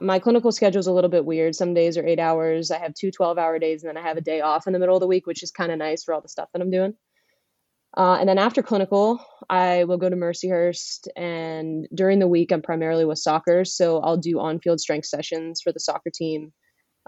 My 0.00 0.18
clinical 0.18 0.50
schedule 0.50 0.80
is 0.80 0.86
a 0.86 0.92
little 0.92 1.10
bit 1.10 1.24
weird. 1.24 1.54
Some 1.54 1.74
days 1.74 1.96
are 1.96 2.06
eight 2.06 2.18
hours. 2.18 2.70
I 2.70 2.78
have 2.78 2.94
two 2.94 3.10
12 3.10 3.38
hour 3.38 3.58
days, 3.58 3.82
and 3.82 3.88
then 3.88 4.02
I 4.02 4.06
have 4.06 4.16
a 4.16 4.22
day 4.22 4.40
off 4.40 4.66
in 4.66 4.72
the 4.72 4.78
middle 4.78 4.96
of 4.96 5.00
the 5.00 5.06
week, 5.06 5.26
which 5.26 5.42
is 5.42 5.50
kind 5.50 5.70
of 5.70 5.78
nice 5.78 6.02
for 6.02 6.14
all 6.14 6.20
the 6.20 6.28
stuff 6.28 6.48
that 6.52 6.60
I'm 6.60 6.70
doing. 6.70 6.94
Uh, 7.96 8.16
and 8.18 8.28
then 8.28 8.38
after 8.38 8.62
clinical, 8.62 9.24
I 9.48 9.84
will 9.84 9.98
go 9.98 10.08
to 10.08 10.16
Mercyhurst. 10.16 11.06
And 11.16 11.86
during 11.94 12.18
the 12.18 12.26
week, 12.26 12.50
I'm 12.50 12.62
primarily 12.62 13.04
with 13.04 13.18
soccer. 13.18 13.64
So 13.64 14.00
I'll 14.00 14.16
do 14.16 14.40
on 14.40 14.58
field 14.58 14.80
strength 14.80 15.06
sessions 15.06 15.60
for 15.62 15.72
the 15.72 15.78
soccer 15.78 16.10
team. 16.12 16.52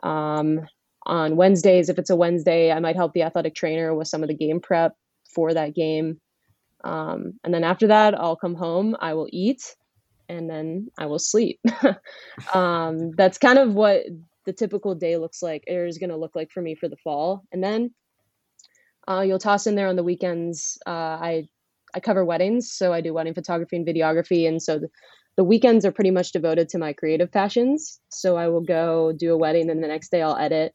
Um, 0.04 0.60
on 1.06 1.36
Wednesdays, 1.36 1.88
if 1.88 1.98
it's 1.98 2.10
a 2.10 2.16
Wednesday, 2.16 2.70
I 2.70 2.80
might 2.80 2.96
help 2.96 3.14
the 3.14 3.22
athletic 3.22 3.54
trainer 3.54 3.94
with 3.94 4.08
some 4.08 4.22
of 4.22 4.28
the 4.28 4.34
game 4.34 4.60
prep 4.60 4.94
for 5.34 5.54
that 5.54 5.74
game. 5.74 6.20
Um, 6.84 7.34
and 7.42 7.52
then 7.52 7.64
after 7.64 7.88
that, 7.88 8.18
I'll 8.18 8.36
come 8.36 8.54
home, 8.54 8.96
I 9.00 9.14
will 9.14 9.28
eat, 9.30 9.76
and 10.28 10.48
then 10.48 10.88
I 10.98 11.06
will 11.06 11.18
sleep. 11.18 11.60
um, 12.54 13.12
that's 13.12 13.38
kind 13.38 13.58
of 13.58 13.74
what 13.74 14.02
the 14.44 14.52
typical 14.52 14.94
day 14.94 15.16
looks 15.16 15.42
like, 15.42 15.64
or 15.68 15.86
is 15.86 15.98
going 15.98 16.10
to 16.10 16.16
look 16.16 16.34
like 16.34 16.50
for 16.50 16.62
me 16.62 16.74
for 16.74 16.88
the 16.88 16.96
fall. 16.96 17.44
And 17.52 17.62
then 17.62 17.90
uh, 19.08 19.20
you'll 19.20 19.38
toss 19.38 19.66
in 19.66 19.74
there 19.74 19.88
on 19.88 19.96
the 19.96 20.02
weekends. 20.02 20.78
Uh, 20.86 20.90
I 20.90 21.44
I 21.94 22.00
cover 22.00 22.24
weddings, 22.24 22.70
so 22.72 22.92
I 22.92 23.00
do 23.00 23.14
wedding 23.14 23.34
photography 23.34 23.76
and 23.76 23.86
videography, 23.86 24.46
and 24.46 24.60
so 24.60 24.78
the, 24.78 24.88
the 25.36 25.44
weekends 25.44 25.84
are 25.84 25.92
pretty 25.92 26.10
much 26.10 26.32
devoted 26.32 26.68
to 26.70 26.78
my 26.78 26.92
creative 26.92 27.30
passions. 27.30 28.00
So 28.10 28.36
I 28.36 28.48
will 28.48 28.60
go 28.60 29.12
do 29.16 29.32
a 29.32 29.38
wedding, 29.38 29.70
and 29.70 29.82
the 29.82 29.88
next 29.88 30.10
day 30.10 30.22
I'll 30.22 30.36
edit, 30.36 30.74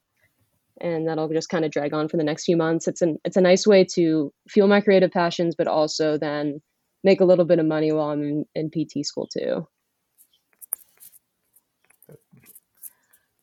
and 0.79 1.07
that'll 1.07 1.29
just 1.29 1.49
kind 1.49 1.65
of 1.65 1.71
drag 1.71 1.93
on 1.93 2.07
for 2.07 2.17
the 2.17 2.23
next 2.23 2.45
few 2.45 2.57
months. 2.57 2.87
It's 2.87 3.01
an 3.01 3.17
it's 3.25 3.37
a 3.37 3.41
nice 3.41 3.67
way 3.67 3.85
to 3.95 4.33
fuel 4.49 4.67
my 4.67 4.81
creative 4.81 5.11
passions, 5.11 5.55
but 5.55 5.67
also 5.67 6.17
then 6.17 6.61
make 7.03 7.21
a 7.21 7.25
little 7.25 7.45
bit 7.45 7.59
of 7.59 7.65
money 7.65 7.91
while 7.91 8.09
I'm 8.09 8.23
in, 8.23 8.45
in 8.55 8.69
PT 8.71 9.05
school 9.05 9.27
too. 9.27 9.67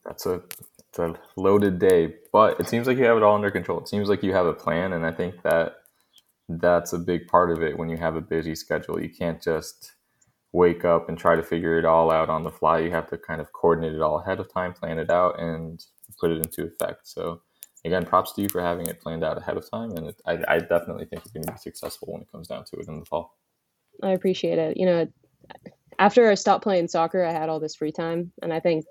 That's 0.04 0.26
a 0.26 0.42
it's 0.88 0.98
a 0.98 1.14
loaded 1.36 1.78
day, 1.78 2.14
but 2.32 2.60
it 2.60 2.68
seems 2.68 2.86
like 2.86 2.98
you 2.98 3.04
have 3.04 3.16
it 3.18 3.22
all 3.22 3.34
under 3.36 3.50
control. 3.50 3.80
It 3.80 3.88
seems 3.88 4.08
like 4.08 4.22
you 4.22 4.32
have 4.32 4.46
a 4.46 4.54
plan, 4.54 4.92
and 4.94 5.06
I 5.06 5.12
think 5.12 5.42
that 5.42 5.76
that's 6.48 6.92
a 6.94 6.98
big 6.98 7.28
part 7.28 7.50
of 7.50 7.62
it. 7.62 7.78
When 7.78 7.88
you 7.90 7.98
have 7.98 8.16
a 8.16 8.20
busy 8.22 8.54
schedule, 8.54 9.00
you 9.02 9.10
can't 9.10 9.42
just 9.42 9.92
wake 10.52 10.84
up 10.84 11.08
and 11.08 11.18
try 11.18 11.36
to 11.36 11.42
figure 11.42 11.78
it 11.78 11.84
all 11.84 12.10
out 12.10 12.30
on 12.30 12.44
the 12.44 12.50
fly. 12.50 12.78
You 12.80 12.90
have 12.92 13.08
to 13.10 13.18
kind 13.18 13.40
of 13.40 13.52
coordinate 13.52 13.94
it 13.94 14.00
all 14.02 14.20
ahead 14.20 14.40
of 14.40 14.52
time, 14.52 14.72
plan 14.72 14.98
it 14.98 15.10
out, 15.10 15.40
and 15.40 15.84
put 16.18 16.30
it 16.30 16.38
into 16.38 16.64
effect. 16.64 17.08
So, 17.08 17.42
again, 17.84 18.06
props 18.06 18.32
to 18.34 18.42
you 18.42 18.48
for 18.48 18.62
having 18.62 18.86
it 18.86 19.00
planned 19.00 19.24
out 19.24 19.38
ahead 19.38 19.56
of 19.58 19.70
time, 19.70 19.92
and 19.92 20.08
it, 20.08 20.22
I, 20.26 20.38
I 20.48 20.58
definitely 20.60 21.06
think 21.06 21.24
you're 21.26 21.42
going 21.42 21.46
to 21.46 21.52
be 21.52 21.58
successful 21.58 22.12
when 22.12 22.22
it 22.22 22.32
comes 22.32 22.48
down 22.48 22.64
to 22.64 22.76
it 22.78 22.88
in 22.88 23.00
the 23.00 23.06
fall. 23.06 23.36
I 24.02 24.10
appreciate 24.10 24.58
it. 24.58 24.76
You 24.76 24.86
know, 24.86 25.08
after 25.98 26.30
I 26.30 26.34
stopped 26.34 26.62
playing 26.62 26.88
soccer, 26.88 27.24
I 27.24 27.32
had 27.32 27.48
all 27.48 27.60
this 27.60 27.74
free 27.74 27.92
time, 27.92 28.32
and 28.42 28.52
I 28.52 28.60
think 28.60 28.84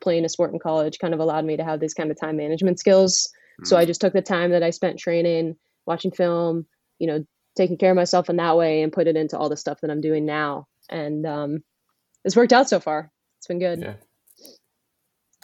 playing 0.00 0.24
a 0.24 0.28
sport 0.28 0.52
in 0.52 0.58
college 0.58 0.98
kind 0.98 1.14
of 1.14 1.20
allowed 1.20 1.44
me 1.44 1.56
to 1.56 1.64
have 1.64 1.80
these 1.80 1.94
kind 1.94 2.10
of 2.10 2.20
time 2.20 2.36
management 2.36 2.78
skills. 2.78 3.32
Mm. 3.60 3.66
So 3.66 3.76
I 3.76 3.84
mm. 3.84 3.86
just 3.88 4.00
took 4.00 4.12
the 4.12 4.22
time 4.22 4.50
that 4.50 4.62
I 4.62 4.70
spent 4.70 4.98
training, 4.98 5.56
watching 5.86 6.12
film, 6.12 6.66
you 6.98 7.06
know, 7.06 7.24
taking 7.56 7.78
care 7.78 7.90
of 7.90 7.96
myself 7.96 8.28
in 8.28 8.36
that 8.36 8.56
way, 8.56 8.82
and 8.82 8.92
put 8.92 9.06
it 9.06 9.16
into 9.16 9.38
all 9.38 9.48
the 9.48 9.56
stuff 9.56 9.80
that 9.80 9.90
I'm 9.90 10.00
doing 10.00 10.26
now. 10.26 10.68
And 10.88 11.26
um, 11.26 11.64
it's 12.24 12.36
worked 12.36 12.52
out 12.52 12.68
so 12.68 12.80
far. 12.80 13.10
It's 13.38 13.46
been 13.46 13.58
good. 13.58 13.80
Yeah. 13.80 13.94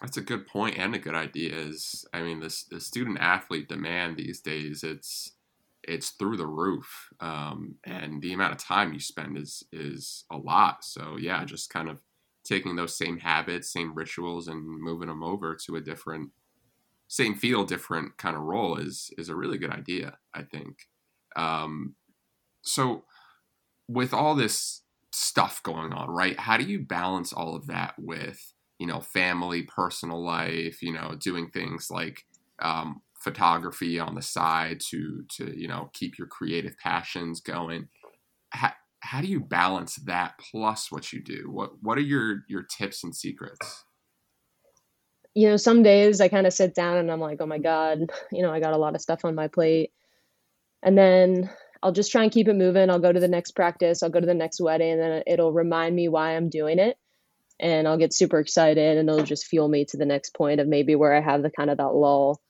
That's 0.00 0.16
a 0.16 0.22
good 0.22 0.48
point 0.48 0.78
and 0.78 0.94
a 0.94 0.98
good 0.98 1.14
idea. 1.14 1.56
Is 1.56 2.04
I 2.12 2.22
mean, 2.22 2.40
this 2.40 2.64
the 2.64 2.80
student 2.80 3.18
athlete 3.20 3.68
demand 3.68 4.16
these 4.16 4.40
days. 4.40 4.82
It's 4.82 5.32
it's 5.84 6.10
through 6.10 6.36
the 6.36 6.46
roof, 6.46 7.10
um, 7.20 7.76
and 7.84 8.22
the 8.22 8.32
amount 8.32 8.52
of 8.52 8.58
time 8.58 8.92
you 8.92 9.00
spend 9.00 9.36
is 9.36 9.64
is 9.72 10.24
a 10.30 10.36
lot. 10.36 10.84
So 10.84 11.16
yeah, 11.18 11.44
just 11.44 11.70
kind 11.70 11.88
of 11.88 11.98
taking 12.44 12.76
those 12.76 12.96
same 12.96 13.18
habits, 13.18 13.72
same 13.72 13.94
rituals, 13.94 14.48
and 14.48 14.64
moving 14.64 15.08
them 15.08 15.22
over 15.22 15.54
to 15.66 15.76
a 15.76 15.80
different, 15.80 16.30
same 17.08 17.34
feel, 17.34 17.64
different 17.64 18.16
kind 18.16 18.36
of 18.36 18.42
role 18.42 18.76
is 18.76 19.10
is 19.18 19.28
a 19.28 19.36
really 19.36 19.58
good 19.58 19.70
idea. 19.70 20.18
I 20.34 20.42
think. 20.42 20.88
Um, 21.36 21.94
so, 22.62 23.04
with 23.88 24.14
all 24.14 24.34
this 24.34 24.82
stuff 25.12 25.62
going 25.62 25.92
on, 25.92 26.08
right? 26.10 26.38
How 26.38 26.56
do 26.56 26.64
you 26.64 26.80
balance 26.80 27.32
all 27.32 27.54
of 27.54 27.66
that 27.66 27.94
with 27.98 28.52
you 28.78 28.86
know 28.86 29.00
family, 29.00 29.62
personal 29.62 30.22
life? 30.24 30.82
You 30.82 30.92
know, 30.92 31.16
doing 31.18 31.50
things 31.50 31.90
like 31.90 32.24
um, 32.60 33.02
photography 33.22 33.98
on 33.98 34.14
the 34.14 34.22
side 34.22 34.80
to 34.90 35.24
to 35.36 35.58
you 35.58 35.68
know 35.68 35.90
keep 35.92 36.18
your 36.18 36.26
creative 36.26 36.76
passions 36.78 37.40
going. 37.40 37.88
How, 38.50 38.72
how 39.00 39.20
do 39.20 39.26
you 39.26 39.40
balance 39.40 39.96
that 40.06 40.34
plus 40.50 40.90
what 40.90 41.12
you 41.12 41.22
do? 41.22 41.48
What 41.50 41.82
what 41.82 41.98
are 41.98 42.02
your 42.02 42.42
your 42.48 42.62
tips 42.62 43.04
and 43.04 43.14
secrets? 43.14 43.84
You 45.34 45.48
know 45.48 45.56
some 45.56 45.82
days 45.82 46.20
i 46.20 46.28
kind 46.28 46.46
of 46.46 46.52
sit 46.52 46.74
down 46.74 46.98
and 46.98 47.10
i'm 47.10 47.20
like 47.20 47.38
oh 47.40 47.46
my 47.46 47.58
god 47.58 48.00
you 48.32 48.42
know 48.42 48.52
i 48.52 48.60
got 48.60 48.74
a 48.74 48.78
lot 48.78 48.94
of 48.94 49.00
stuff 49.00 49.24
on 49.24 49.34
my 49.34 49.48
plate. 49.48 49.92
And 50.82 50.98
then 50.98 51.50
i'll 51.82 51.92
just 51.92 52.12
try 52.12 52.22
and 52.22 52.32
keep 52.32 52.48
it 52.48 52.56
moving. 52.56 52.90
I'll 52.90 52.98
go 52.98 53.12
to 53.12 53.20
the 53.20 53.28
next 53.28 53.52
practice. 53.52 54.02
I'll 54.02 54.10
go 54.10 54.20
to 54.20 54.26
the 54.26 54.34
next 54.34 54.60
wedding 54.60 54.92
and 54.92 55.00
then 55.00 55.22
it'll 55.26 55.52
remind 55.52 55.96
me 55.96 56.08
why 56.08 56.36
i'm 56.36 56.50
doing 56.50 56.78
it. 56.78 56.96
And 57.60 57.88
i'll 57.88 57.98
get 57.98 58.12
super 58.12 58.40
excited 58.40 58.98
and 58.98 59.08
it'll 59.08 59.24
just 59.24 59.46
fuel 59.46 59.68
me 59.68 59.84
to 59.86 59.96
the 59.96 60.06
next 60.06 60.34
point 60.34 60.60
of 60.60 60.68
maybe 60.68 60.94
where 60.94 61.14
i 61.14 61.20
have 61.20 61.42
the 61.42 61.50
kind 61.50 61.70
of 61.70 61.78
that 61.78 61.94
lull 61.94 62.40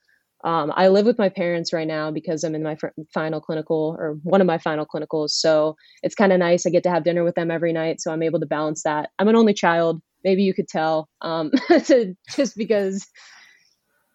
um, 0.45 0.73
I 0.75 0.89
live 0.89 1.07
with 1.07 1.19
my 1.19 1.29
parents 1.29 1.73
right 1.73 1.87
now 1.87 2.11
because 2.11 2.43
I'm 2.43 2.55
in 2.55 2.63
my 2.63 2.77
final 3.15 3.41
clinical 3.41 3.97
or 3.99 4.19
one 4.25 4.41
of 4.41 4.47
my 4.47 4.59
final 4.59 4.87
clinicals. 4.87 5.31
So 5.31 5.77
it's 6.03 6.15
kind 6.15 6.33
of 6.33 6.39
nice. 6.39 6.67
I 6.67 6.71
get 6.71 6.83
to 6.85 6.91
have 6.91 7.05
dinner 7.05 7.23
with 7.23 7.37
them 7.37 7.51
every 7.51 7.73
night. 7.73 8.01
So 8.01 8.13
I'm 8.13 8.23
able 8.23 8.41
to 8.41 8.47
balance 8.47 8.83
that. 8.83 9.11
I'm 9.19 9.29
an 9.29 9.37
only 9.37 9.55
child. 9.55 10.03
Maybe 10.25 10.43
you 10.43 10.55
could 10.55 10.69
tell 10.69 11.09
um, 11.21 11.51
to, 11.87 12.17
just 12.35 12.57
because 12.57 13.07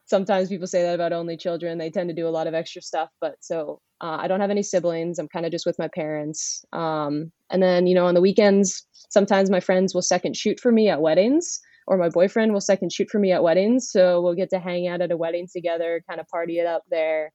sometimes 0.05 0.49
people 0.49 0.67
say 0.67 0.83
that 0.83 0.95
about 0.95 1.13
only 1.13 1.37
children. 1.37 1.77
They 1.77 1.89
tend 1.89 2.09
to 2.09 2.15
do 2.15 2.27
a 2.27 2.29
lot 2.29 2.47
of 2.47 2.53
extra 2.53 2.81
stuff. 2.81 3.09
But 3.21 3.35
so 3.39 3.79
uh, 4.01 4.17
I 4.19 4.27
don't 4.27 4.41
have 4.41 4.49
any 4.49 4.63
siblings. 4.63 5.19
I'm 5.19 5.27
kind 5.29 5.45
of 5.45 5.51
just 5.51 5.65
with 5.65 5.79
my 5.79 5.87
parents. 5.87 6.65
Um, 6.73 7.31
and 7.49 7.63
then, 7.63 7.87
you 7.87 7.95
know, 7.95 8.05
on 8.05 8.15
the 8.15 8.21
weekends, 8.21 8.85
sometimes 9.09 9.49
my 9.49 9.61
friends 9.61 9.93
will 9.93 10.01
second 10.01 10.35
shoot 10.35 10.59
for 10.59 10.71
me 10.73 10.89
at 10.89 11.01
weddings 11.01 11.61
or 11.87 11.97
my 11.97 12.09
boyfriend 12.09 12.53
will 12.53 12.61
second 12.61 12.91
shoot 12.91 13.09
for 13.09 13.17
me 13.17 13.31
at 13.31 13.41
weddings. 13.41 13.89
So 13.89 14.21
we'll 14.21 14.35
get 14.35 14.49
to 14.49 14.59
hang 14.59 14.87
out 14.87 15.01
at 15.01 15.11
a 15.11 15.17
wedding 15.17 15.47
together, 15.51 16.03
kind 16.07 16.19
of 16.19 16.27
party 16.27 16.59
it 16.59 16.67
up 16.67 16.83
there. 16.89 17.31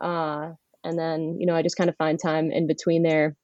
Uh, 0.00 0.50
and 0.84 0.98
then, 0.98 1.36
you 1.38 1.46
know, 1.46 1.54
I 1.54 1.62
just 1.62 1.76
kind 1.76 1.88
of 1.88 1.96
find 1.96 2.18
time 2.20 2.50
in 2.50 2.66
between 2.66 3.04
there. 3.04 3.36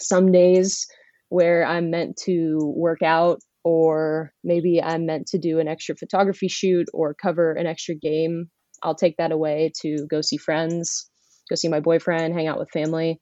Some 0.00 0.32
days 0.32 0.86
where 1.28 1.64
I'm 1.64 1.90
meant 1.90 2.16
to 2.24 2.58
work 2.76 3.02
out, 3.02 3.38
or 3.62 4.32
maybe 4.42 4.82
I'm 4.82 5.06
meant 5.06 5.28
to 5.28 5.38
do 5.38 5.60
an 5.60 5.68
extra 5.68 5.96
photography 5.96 6.48
shoot 6.48 6.86
or 6.92 7.14
cover 7.14 7.52
an 7.52 7.66
extra 7.66 7.94
game, 7.94 8.50
I'll 8.82 8.94
take 8.94 9.16
that 9.16 9.32
away 9.32 9.72
to 9.80 10.06
go 10.10 10.20
see 10.20 10.36
friends, 10.36 11.08
go 11.48 11.54
see 11.54 11.68
my 11.68 11.80
boyfriend, 11.80 12.34
hang 12.34 12.46
out 12.46 12.58
with 12.58 12.70
family. 12.70 13.18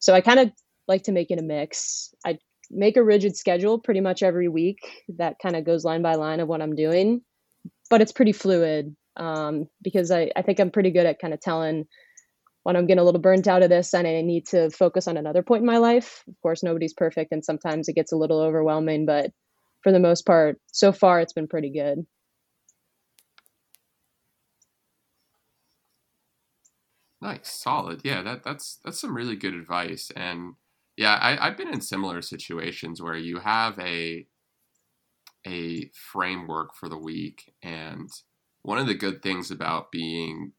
So 0.00 0.12
I 0.12 0.20
kind 0.20 0.40
of 0.40 0.50
like 0.86 1.04
to 1.04 1.12
make 1.12 1.30
it 1.30 1.38
a 1.38 1.42
mix. 1.42 2.12
I 2.26 2.38
make 2.70 2.96
a 2.96 3.04
rigid 3.04 3.36
schedule 3.36 3.78
pretty 3.78 4.00
much 4.00 4.22
every 4.22 4.48
week 4.48 4.78
that 5.16 5.36
kind 5.42 5.56
of 5.56 5.64
goes 5.64 5.84
line 5.84 6.02
by 6.02 6.14
line 6.14 6.40
of 6.40 6.48
what 6.48 6.62
I'm 6.62 6.76
doing, 6.76 7.22
but 7.88 8.00
it's 8.00 8.12
pretty 8.12 8.32
fluid 8.32 8.94
um, 9.16 9.68
because 9.82 10.10
I, 10.10 10.30
I 10.36 10.42
think 10.42 10.60
I'm 10.60 10.70
pretty 10.70 10.90
good 10.90 11.06
at 11.06 11.18
kind 11.18 11.34
of 11.34 11.40
telling 11.40 11.86
when 12.62 12.76
I'm 12.76 12.86
getting 12.86 13.00
a 13.00 13.04
little 13.04 13.20
burnt 13.20 13.48
out 13.48 13.62
of 13.62 13.70
this 13.70 13.94
and 13.94 14.06
I 14.06 14.20
need 14.20 14.46
to 14.48 14.70
focus 14.70 15.08
on 15.08 15.16
another 15.16 15.42
point 15.42 15.62
in 15.62 15.66
my 15.66 15.78
life. 15.78 16.22
Of 16.28 16.34
course, 16.42 16.62
nobody's 16.62 16.92
perfect 16.92 17.32
and 17.32 17.44
sometimes 17.44 17.88
it 17.88 17.94
gets 17.94 18.12
a 18.12 18.16
little 18.16 18.40
overwhelming, 18.40 19.06
but 19.06 19.30
for 19.82 19.92
the 19.92 19.98
most 19.98 20.26
part, 20.26 20.58
so 20.72 20.92
far 20.92 21.20
it's 21.20 21.32
been 21.32 21.48
pretty 21.48 21.70
good. 21.70 22.06
Nice, 27.22 27.50
solid. 27.50 28.00
Yeah, 28.02 28.22
that 28.22 28.44
that's 28.44 28.78
that's 28.84 29.00
some 29.00 29.14
really 29.14 29.36
good 29.36 29.54
advice. 29.54 30.10
And 30.16 30.54
yeah, 31.00 31.14
I, 31.14 31.46
I've 31.46 31.56
been 31.56 31.72
in 31.72 31.80
similar 31.80 32.20
situations 32.20 33.00
where 33.00 33.16
you 33.16 33.38
have 33.38 33.78
a 33.78 34.26
a 35.46 35.90
framework 35.94 36.74
for 36.74 36.90
the 36.90 36.98
week, 36.98 37.54
and 37.62 38.10
one 38.62 38.76
of 38.76 38.86
the 38.86 38.94
good 38.94 39.22
things 39.22 39.50
about 39.50 39.90
being 39.90 40.52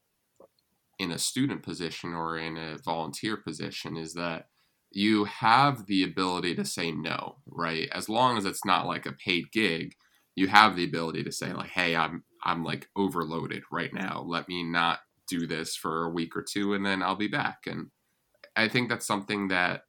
in 0.98 1.12
a 1.12 1.18
student 1.18 1.62
position 1.62 2.12
or 2.12 2.36
in 2.36 2.56
a 2.56 2.76
volunteer 2.84 3.36
position 3.36 3.96
is 3.96 4.14
that 4.14 4.46
you 4.90 5.24
have 5.26 5.86
the 5.86 6.02
ability 6.02 6.56
to 6.56 6.64
say 6.64 6.90
no, 6.90 7.36
right? 7.46 7.88
As 7.92 8.08
long 8.08 8.36
as 8.36 8.44
it's 8.44 8.64
not 8.64 8.88
like 8.88 9.06
a 9.06 9.12
paid 9.12 9.52
gig, 9.52 9.94
you 10.34 10.48
have 10.48 10.74
the 10.74 10.84
ability 10.84 11.22
to 11.22 11.30
say 11.30 11.52
like, 11.52 11.70
"Hey, 11.70 11.94
I'm 11.94 12.24
I'm 12.42 12.64
like 12.64 12.88
overloaded 12.96 13.62
right 13.70 13.94
now. 13.94 14.24
Let 14.26 14.48
me 14.48 14.64
not 14.64 14.98
do 15.28 15.46
this 15.46 15.76
for 15.76 16.02
a 16.02 16.10
week 16.10 16.36
or 16.36 16.42
two 16.42 16.74
and 16.74 16.84
then 16.84 17.00
I'll 17.00 17.14
be 17.14 17.28
back." 17.28 17.58
And 17.68 17.92
I 18.56 18.68
think 18.68 18.88
that's 18.88 19.06
something 19.06 19.48
that 19.48 19.82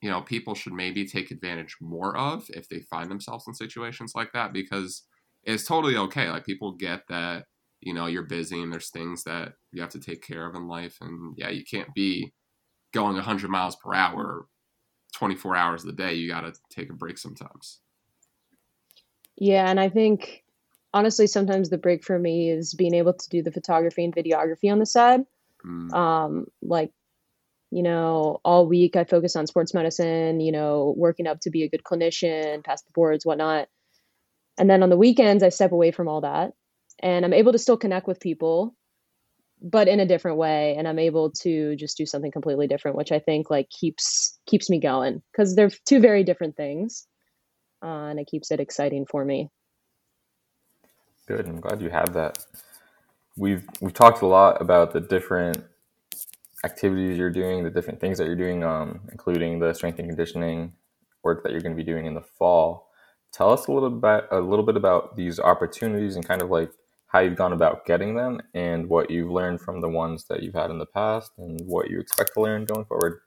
you 0.00 0.10
know 0.10 0.20
people 0.20 0.54
should 0.54 0.72
maybe 0.72 1.06
take 1.06 1.30
advantage 1.30 1.76
more 1.80 2.16
of 2.16 2.44
if 2.50 2.68
they 2.68 2.80
find 2.90 3.10
themselves 3.10 3.44
in 3.46 3.54
situations 3.54 4.12
like 4.14 4.32
that 4.32 4.52
because 4.52 5.04
it's 5.44 5.64
totally 5.64 5.96
okay 5.96 6.30
like 6.30 6.44
people 6.44 6.72
get 6.72 7.00
that 7.08 7.44
you 7.80 7.94
know 7.94 8.06
you're 8.06 8.22
busy 8.22 8.60
and 8.62 8.72
there's 8.72 8.90
things 8.90 9.24
that 9.24 9.52
you 9.72 9.80
have 9.80 9.90
to 9.90 10.00
take 10.00 10.22
care 10.22 10.46
of 10.46 10.54
in 10.54 10.68
life 10.68 10.96
and 11.00 11.34
yeah 11.36 11.48
you 11.48 11.64
can't 11.64 11.92
be 11.94 12.32
going 12.92 13.14
100 13.14 13.50
miles 13.50 13.76
per 13.76 13.94
hour 13.94 14.46
24 15.14 15.56
hours 15.56 15.82
of 15.82 15.88
the 15.88 16.02
day 16.02 16.14
you 16.14 16.28
got 16.28 16.42
to 16.42 16.52
take 16.70 16.90
a 16.90 16.94
break 16.94 17.18
sometimes 17.18 17.80
yeah 19.36 19.68
and 19.68 19.80
i 19.80 19.88
think 19.88 20.44
honestly 20.94 21.26
sometimes 21.26 21.70
the 21.70 21.78
break 21.78 22.04
for 22.04 22.18
me 22.18 22.50
is 22.50 22.74
being 22.74 22.94
able 22.94 23.12
to 23.12 23.28
do 23.28 23.42
the 23.42 23.52
photography 23.52 24.04
and 24.04 24.14
videography 24.14 24.70
on 24.70 24.78
the 24.78 24.86
side 24.86 25.20
mm. 25.64 25.92
um 25.92 26.46
like 26.62 26.92
you 27.70 27.82
know, 27.82 28.40
all 28.44 28.66
week 28.66 28.96
I 28.96 29.04
focus 29.04 29.36
on 29.36 29.46
sports 29.46 29.74
medicine, 29.74 30.40
you 30.40 30.52
know, 30.52 30.94
working 30.96 31.26
up 31.26 31.40
to 31.40 31.50
be 31.50 31.64
a 31.64 31.68
good 31.68 31.82
clinician, 31.82 32.64
pass 32.64 32.82
the 32.82 32.92
boards, 32.94 33.26
whatnot. 33.26 33.68
And 34.58 34.68
then 34.68 34.82
on 34.82 34.88
the 34.88 34.96
weekends, 34.96 35.42
I 35.42 35.50
step 35.50 35.72
away 35.72 35.90
from 35.90 36.08
all 36.08 36.22
that 36.22 36.52
and 37.00 37.24
I'm 37.24 37.34
able 37.34 37.52
to 37.52 37.58
still 37.58 37.76
connect 37.76 38.06
with 38.06 38.20
people, 38.20 38.74
but 39.60 39.86
in 39.86 40.00
a 40.00 40.06
different 40.06 40.38
way. 40.38 40.76
And 40.76 40.88
I'm 40.88 40.98
able 40.98 41.30
to 41.42 41.76
just 41.76 41.96
do 41.96 42.06
something 42.06 42.32
completely 42.32 42.66
different, 42.66 42.96
which 42.96 43.12
I 43.12 43.18
think 43.18 43.50
like 43.50 43.68
keeps, 43.68 44.38
keeps 44.46 44.70
me 44.70 44.80
going 44.80 45.22
because 45.32 45.54
they're 45.54 45.70
two 45.84 46.00
very 46.00 46.24
different 46.24 46.56
things. 46.56 47.06
Uh, 47.82 48.06
and 48.08 48.18
it 48.18 48.26
keeps 48.26 48.50
it 48.50 48.60
exciting 48.60 49.06
for 49.06 49.24
me. 49.24 49.50
Good. 51.28 51.46
I'm 51.46 51.60
glad 51.60 51.82
you 51.82 51.90
have 51.90 52.14
that. 52.14 52.44
We've, 53.36 53.64
we've 53.80 53.94
talked 53.94 54.22
a 54.22 54.26
lot 54.26 54.60
about 54.60 54.92
the 54.92 55.00
different 55.00 55.62
activities 56.64 57.18
you're 57.18 57.30
doing, 57.30 57.64
the 57.64 57.70
different 57.70 58.00
things 58.00 58.18
that 58.18 58.26
you're 58.26 58.36
doing, 58.36 58.64
um, 58.64 59.00
including 59.10 59.58
the 59.58 59.72
strength 59.72 59.98
and 59.98 60.08
conditioning 60.08 60.72
work 61.22 61.42
that 61.42 61.52
you're 61.52 61.60
going 61.60 61.76
to 61.76 61.82
be 61.82 61.88
doing 61.88 62.06
in 62.06 62.14
the 62.14 62.22
fall. 62.22 62.88
Tell 63.32 63.52
us 63.52 63.66
a 63.66 63.72
little 63.72 63.90
bit 63.90 64.24
a 64.30 64.40
little 64.40 64.64
bit 64.64 64.76
about 64.76 65.16
these 65.16 65.38
opportunities 65.38 66.16
and 66.16 66.26
kind 66.26 66.42
of 66.42 66.50
like 66.50 66.70
how 67.08 67.20
you've 67.20 67.36
gone 67.36 67.52
about 67.52 67.86
getting 67.86 68.14
them 68.14 68.40
and 68.54 68.88
what 68.88 69.10
you've 69.10 69.30
learned 69.30 69.60
from 69.60 69.80
the 69.80 69.88
ones 69.88 70.24
that 70.28 70.42
you've 70.42 70.54
had 70.54 70.70
in 70.70 70.78
the 70.78 70.86
past 70.86 71.32
and 71.38 71.60
what 71.66 71.90
you 71.90 72.00
expect 72.00 72.34
to 72.34 72.40
learn 72.40 72.64
going 72.64 72.84
forward. 72.84 73.20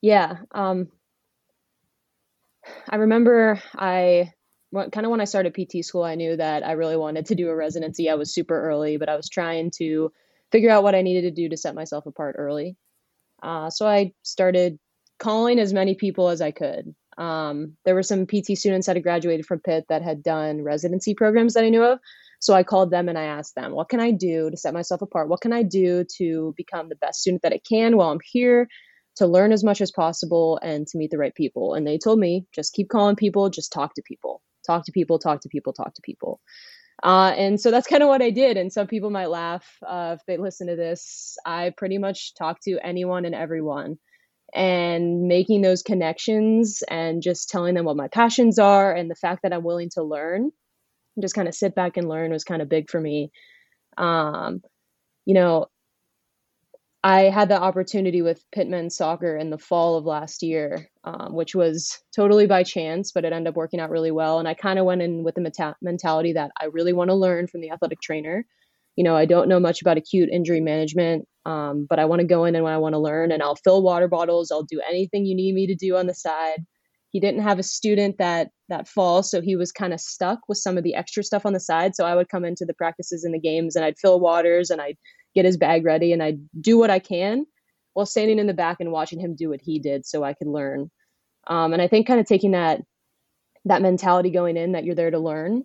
Yeah, 0.00 0.38
um, 0.52 0.88
I 2.88 2.96
remember 2.96 3.60
I 3.74 4.32
kind 4.72 5.06
of 5.06 5.10
when 5.10 5.20
I 5.20 5.24
started 5.24 5.54
PT 5.54 5.84
school, 5.84 6.04
I 6.04 6.16
knew 6.16 6.36
that 6.36 6.64
I 6.64 6.72
really 6.72 6.96
wanted 6.96 7.26
to 7.26 7.34
do 7.34 7.48
a 7.48 7.56
residency. 7.56 8.10
I 8.10 8.14
was 8.14 8.34
super 8.34 8.60
early, 8.60 8.96
but 8.96 9.08
I 9.08 9.16
was 9.16 9.28
trying 9.28 9.70
to 9.78 10.12
figure 10.52 10.70
out 10.70 10.82
what 10.82 10.94
I 10.94 11.02
needed 11.02 11.22
to 11.22 11.30
do 11.30 11.48
to 11.48 11.56
set 11.56 11.74
myself 11.74 12.06
apart 12.06 12.36
early. 12.38 12.76
Uh, 13.42 13.70
so 13.70 13.86
I 13.86 14.12
started 14.22 14.78
calling 15.18 15.58
as 15.58 15.72
many 15.72 15.94
people 15.94 16.28
as 16.28 16.40
I 16.40 16.50
could. 16.50 16.94
Um, 17.18 17.76
there 17.84 17.94
were 17.94 18.02
some 18.02 18.26
PT 18.26 18.56
students 18.58 18.86
that 18.86 18.96
had 18.96 19.02
graduated 19.02 19.46
from 19.46 19.60
Pitt 19.60 19.86
that 19.88 20.02
had 20.02 20.22
done 20.22 20.62
residency 20.62 21.14
programs 21.14 21.54
that 21.54 21.64
I 21.64 21.70
knew 21.70 21.82
of. 21.82 21.98
So 22.40 22.54
I 22.54 22.62
called 22.62 22.90
them 22.90 23.08
and 23.08 23.18
I 23.18 23.24
asked 23.24 23.54
them, 23.54 23.72
what 23.72 23.88
can 23.88 24.00
I 24.00 24.10
do 24.10 24.50
to 24.50 24.56
set 24.56 24.74
myself 24.74 25.00
apart? 25.00 25.28
What 25.28 25.40
can 25.40 25.52
I 25.52 25.62
do 25.62 26.04
to 26.18 26.54
become 26.56 26.88
the 26.88 26.96
best 26.96 27.20
student 27.20 27.42
that 27.42 27.54
I 27.54 27.60
can 27.66 27.96
while 27.96 28.10
I'm 28.10 28.20
here? 28.22 28.68
To 29.16 29.26
learn 29.26 29.52
as 29.52 29.64
much 29.64 29.80
as 29.80 29.90
possible 29.90 30.60
and 30.62 30.86
to 30.88 30.98
meet 30.98 31.10
the 31.10 31.16
right 31.16 31.34
people. 31.34 31.72
And 31.72 31.86
they 31.86 31.96
told 31.96 32.18
me 32.18 32.44
just 32.54 32.74
keep 32.74 32.90
calling 32.90 33.16
people, 33.16 33.48
just 33.48 33.72
talk 33.72 33.94
to 33.94 34.02
people, 34.02 34.42
talk 34.66 34.84
to 34.84 34.92
people, 34.92 35.18
talk 35.18 35.40
to 35.40 35.48
people, 35.48 35.72
talk 35.72 35.94
to 35.94 36.02
people. 36.02 36.40
Uh, 37.02 37.32
and 37.36 37.60
so 37.60 37.70
that's 37.70 37.86
kind 37.86 38.02
of 38.02 38.08
what 38.08 38.22
I 38.22 38.30
did. 38.30 38.56
And 38.56 38.72
some 38.72 38.86
people 38.86 39.10
might 39.10 39.30
laugh 39.30 39.66
uh, 39.86 40.16
if 40.18 40.24
they 40.26 40.38
listen 40.38 40.66
to 40.68 40.76
this. 40.76 41.36
I 41.44 41.72
pretty 41.76 41.98
much 41.98 42.34
talk 42.34 42.60
to 42.62 42.78
anyone 42.84 43.24
and 43.24 43.34
everyone 43.34 43.98
and 44.54 45.28
making 45.28 45.60
those 45.62 45.82
connections 45.82 46.82
and 46.88 47.22
just 47.22 47.50
telling 47.50 47.74
them 47.74 47.84
what 47.84 47.96
my 47.96 48.08
passions 48.08 48.58
are 48.58 48.94
and 48.94 49.10
the 49.10 49.14
fact 49.16 49.42
that 49.42 49.52
I'm 49.52 49.64
willing 49.64 49.90
to 49.90 50.02
learn, 50.02 50.42
and 51.16 51.22
just 51.22 51.34
kind 51.34 51.48
of 51.48 51.54
sit 51.54 51.74
back 51.74 51.96
and 51.96 52.08
learn 52.08 52.32
was 52.32 52.44
kind 52.44 52.62
of 52.62 52.68
big 52.68 52.90
for 52.90 53.00
me. 53.00 53.30
Um, 53.98 54.62
you 55.26 55.34
know, 55.34 55.66
I 57.06 57.30
had 57.30 57.48
the 57.48 57.62
opportunity 57.62 58.20
with 58.20 58.44
Pitt 58.50 58.66
men's 58.66 58.96
Soccer 58.96 59.36
in 59.36 59.50
the 59.50 59.58
fall 59.58 59.96
of 59.96 60.04
last 60.04 60.42
year, 60.42 60.90
um, 61.04 61.34
which 61.34 61.54
was 61.54 61.96
totally 62.12 62.48
by 62.48 62.64
chance, 62.64 63.12
but 63.12 63.24
it 63.24 63.32
ended 63.32 63.50
up 63.50 63.54
working 63.54 63.78
out 63.78 63.90
really 63.90 64.10
well. 64.10 64.40
And 64.40 64.48
I 64.48 64.54
kind 64.54 64.76
of 64.76 64.86
went 64.86 65.02
in 65.02 65.22
with 65.22 65.36
the 65.36 65.40
meta- 65.40 65.76
mentality 65.80 66.32
that 66.32 66.50
I 66.60 66.64
really 66.64 66.92
want 66.92 67.10
to 67.10 67.14
learn 67.14 67.46
from 67.46 67.60
the 67.60 67.70
athletic 67.70 68.00
trainer. 68.00 68.44
You 68.96 69.04
know, 69.04 69.14
I 69.14 69.24
don't 69.24 69.48
know 69.48 69.60
much 69.60 69.82
about 69.82 69.98
acute 69.98 70.30
injury 70.30 70.60
management, 70.60 71.28
um, 71.44 71.86
but 71.88 72.00
I 72.00 72.06
want 72.06 72.22
to 72.22 72.26
go 72.26 72.44
in 72.44 72.56
and 72.56 72.66
I 72.66 72.78
want 72.78 72.94
to 72.94 72.98
learn, 72.98 73.30
and 73.30 73.40
I'll 73.40 73.54
fill 73.54 73.84
water 73.84 74.08
bottles. 74.08 74.50
I'll 74.50 74.64
do 74.64 74.80
anything 74.80 75.26
you 75.26 75.36
need 75.36 75.54
me 75.54 75.68
to 75.68 75.76
do 75.76 75.96
on 75.96 76.08
the 76.08 76.14
side. 76.14 76.66
He 77.12 77.20
didn't 77.20 77.42
have 77.42 77.60
a 77.60 77.62
student 77.62 78.18
that 78.18 78.48
that 78.68 78.88
fall, 78.88 79.22
so 79.22 79.40
he 79.40 79.54
was 79.54 79.70
kind 79.70 79.94
of 79.94 80.00
stuck 80.00 80.40
with 80.48 80.58
some 80.58 80.76
of 80.76 80.82
the 80.82 80.96
extra 80.96 81.22
stuff 81.22 81.46
on 81.46 81.52
the 81.52 81.60
side. 81.60 81.94
So 81.94 82.04
I 82.04 82.16
would 82.16 82.28
come 82.28 82.44
into 82.44 82.64
the 82.64 82.74
practices 82.74 83.22
and 83.22 83.32
the 83.32 83.38
games, 83.38 83.76
and 83.76 83.84
I'd 83.84 83.96
fill 83.96 84.18
waters, 84.18 84.70
and 84.70 84.80
I'd 84.80 84.96
get 85.36 85.44
his 85.44 85.58
bag 85.58 85.84
ready 85.84 86.12
and 86.12 86.22
I 86.22 86.38
do 86.60 86.78
what 86.78 86.90
I 86.90 86.98
can 86.98 87.46
while 87.92 88.06
standing 88.06 88.38
in 88.40 88.48
the 88.48 88.54
back 88.54 88.78
and 88.80 88.90
watching 88.90 89.20
him 89.20 89.36
do 89.36 89.50
what 89.50 89.60
he 89.62 89.78
did 89.78 90.04
so 90.04 90.24
I 90.24 90.34
could 90.34 90.48
learn. 90.48 90.90
Um, 91.46 91.72
and 91.72 91.80
I 91.80 91.86
think 91.86 92.06
kind 92.08 92.18
of 92.18 92.26
taking 92.26 92.50
that 92.52 92.80
that 93.66 93.82
mentality 93.82 94.30
going 94.30 94.56
in 94.56 94.72
that 94.72 94.84
you're 94.84 94.94
there 94.94 95.10
to 95.10 95.18
learn. 95.18 95.64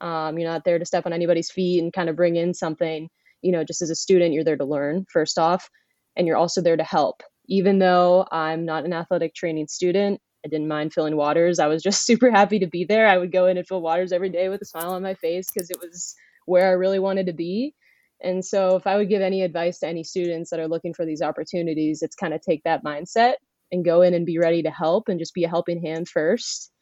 Um, 0.00 0.38
you're 0.38 0.50
not 0.50 0.64
there 0.64 0.78
to 0.78 0.84
step 0.84 1.06
on 1.06 1.12
anybody's 1.12 1.50
feet 1.50 1.82
and 1.82 1.92
kind 1.92 2.08
of 2.08 2.16
bring 2.16 2.36
in 2.36 2.54
something. 2.54 3.08
You 3.42 3.52
know, 3.52 3.64
just 3.64 3.82
as 3.82 3.90
a 3.90 3.94
student, 3.96 4.32
you're 4.32 4.44
there 4.44 4.56
to 4.56 4.64
learn 4.64 5.06
first 5.12 5.38
off, 5.38 5.68
and 6.16 6.26
you're 6.26 6.36
also 6.36 6.60
there 6.60 6.76
to 6.76 6.84
help. 6.84 7.22
Even 7.46 7.78
though 7.78 8.26
I'm 8.30 8.64
not 8.64 8.84
an 8.84 8.92
athletic 8.92 9.34
training 9.34 9.68
student, 9.68 10.20
I 10.44 10.48
didn't 10.48 10.68
mind 10.68 10.92
filling 10.92 11.16
waters. 11.16 11.58
I 11.58 11.66
was 11.66 11.82
just 11.82 12.04
super 12.06 12.30
happy 12.30 12.58
to 12.60 12.66
be 12.66 12.84
there. 12.84 13.08
I 13.08 13.18
would 13.18 13.32
go 13.32 13.46
in 13.46 13.56
and 13.56 13.66
fill 13.66 13.82
waters 13.82 14.12
every 14.12 14.28
day 14.28 14.48
with 14.48 14.62
a 14.62 14.66
smile 14.66 14.92
on 14.92 15.02
my 15.02 15.14
face 15.14 15.48
because 15.52 15.70
it 15.70 15.78
was 15.80 16.14
where 16.46 16.68
I 16.68 16.72
really 16.72 16.98
wanted 16.98 17.26
to 17.26 17.32
be. 17.32 17.74
And 18.20 18.44
so, 18.44 18.76
if 18.76 18.86
I 18.86 18.96
would 18.96 19.08
give 19.08 19.22
any 19.22 19.42
advice 19.42 19.78
to 19.80 19.88
any 19.88 20.04
students 20.04 20.50
that 20.50 20.60
are 20.60 20.68
looking 20.68 20.94
for 20.94 21.06
these 21.06 21.22
opportunities, 21.22 22.02
it's 22.02 22.16
kind 22.16 22.34
of 22.34 22.40
take 22.40 22.62
that 22.64 22.84
mindset 22.84 23.34
and 23.70 23.84
go 23.84 24.02
in 24.02 24.14
and 24.14 24.26
be 24.26 24.38
ready 24.38 24.62
to 24.62 24.70
help 24.70 25.08
and 25.08 25.18
just 25.18 25.34
be 25.34 25.44
a 25.44 25.48
helping 25.48 25.80
hand 25.80 26.08
first. 26.08 26.72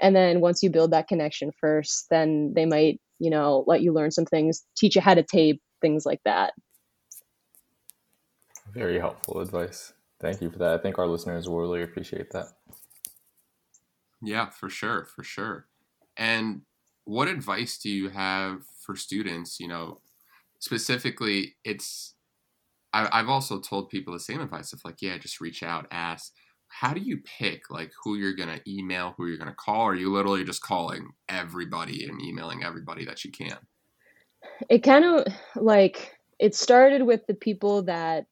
And 0.00 0.16
then 0.16 0.40
once 0.40 0.62
you 0.62 0.70
build 0.70 0.90
that 0.92 1.08
connection 1.08 1.52
first, 1.60 2.06
then 2.10 2.52
they 2.54 2.66
might, 2.66 3.00
you 3.18 3.30
know, 3.30 3.64
let 3.66 3.82
you 3.82 3.92
learn 3.92 4.10
some 4.10 4.24
things, 4.24 4.64
teach 4.76 4.96
you 4.96 5.02
how 5.02 5.14
to 5.14 5.22
tape, 5.22 5.62
things 5.80 6.04
like 6.04 6.20
that. 6.24 6.54
Very 8.72 8.98
helpful 8.98 9.40
advice. 9.40 9.92
Thank 10.20 10.40
you 10.40 10.50
for 10.50 10.58
that. 10.58 10.72
I 10.72 10.78
think 10.78 10.98
our 10.98 11.06
listeners 11.06 11.48
will 11.48 11.60
really 11.60 11.82
appreciate 11.82 12.30
that. 12.30 12.46
Yeah, 14.22 14.50
for 14.50 14.70
sure, 14.70 15.04
for 15.04 15.22
sure. 15.22 15.66
And 16.16 16.62
what 17.04 17.28
advice 17.28 17.76
do 17.78 17.90
you 17.90 18.10
have 18.10 18.62
for 18.80 18.96
students, 18.96 19.58
you 19.60 19.68
know, 19.68 20.00
specifically, 20.62 21.56
it's 21.64 22.14
I, 22.92 23.08
I've 23.12 23.28
also 23.28 23.60
told 23.60 23.88
people 23.88 24.14
the 24.14 24.20
same 24.20 24.40
advice 24.40 24.72
of 24.72 24.80
like, 24.84 25.02
yeah, 25.02 25.18
just 25.18 25.40
reach 25.40 25.62
out, 25.62 25.86
ask. 25.90 26.32
How 26.68 26.94
do 26.94 27.00
you 27.00 27.18
pick 27.38 27.68
like 27.68 27.90
who 28.02 28.16
you're 28.16 28.34
gonna 28.34 28.60
email, 28.66 29.12
who 29.16 29.26
you're 29.26 29.36
gonna 29.36 29.54
call? 29.54 29.82
Are 29.82 29.94
you 29.94 30.10
literally 30.10 30.44
just 30.44 30.62
calling 30.62 31.10
everybody 31.28 32.06
and 32.06 32.22
emailing 32.22 32.64
everybody 32.64 33.04
that 33.04 33.24
you 33.24 33.32
can? 33.32 33.58
It 34.70 34.78
kind 34.78 35.04
of 35.04 35.26
like 35.56 36.16
it 36.38 36.54
started 36.54 37.02
with 37.02 37.26
the 37.26 37.34
people 37.34 37.82
that 37.82 38.26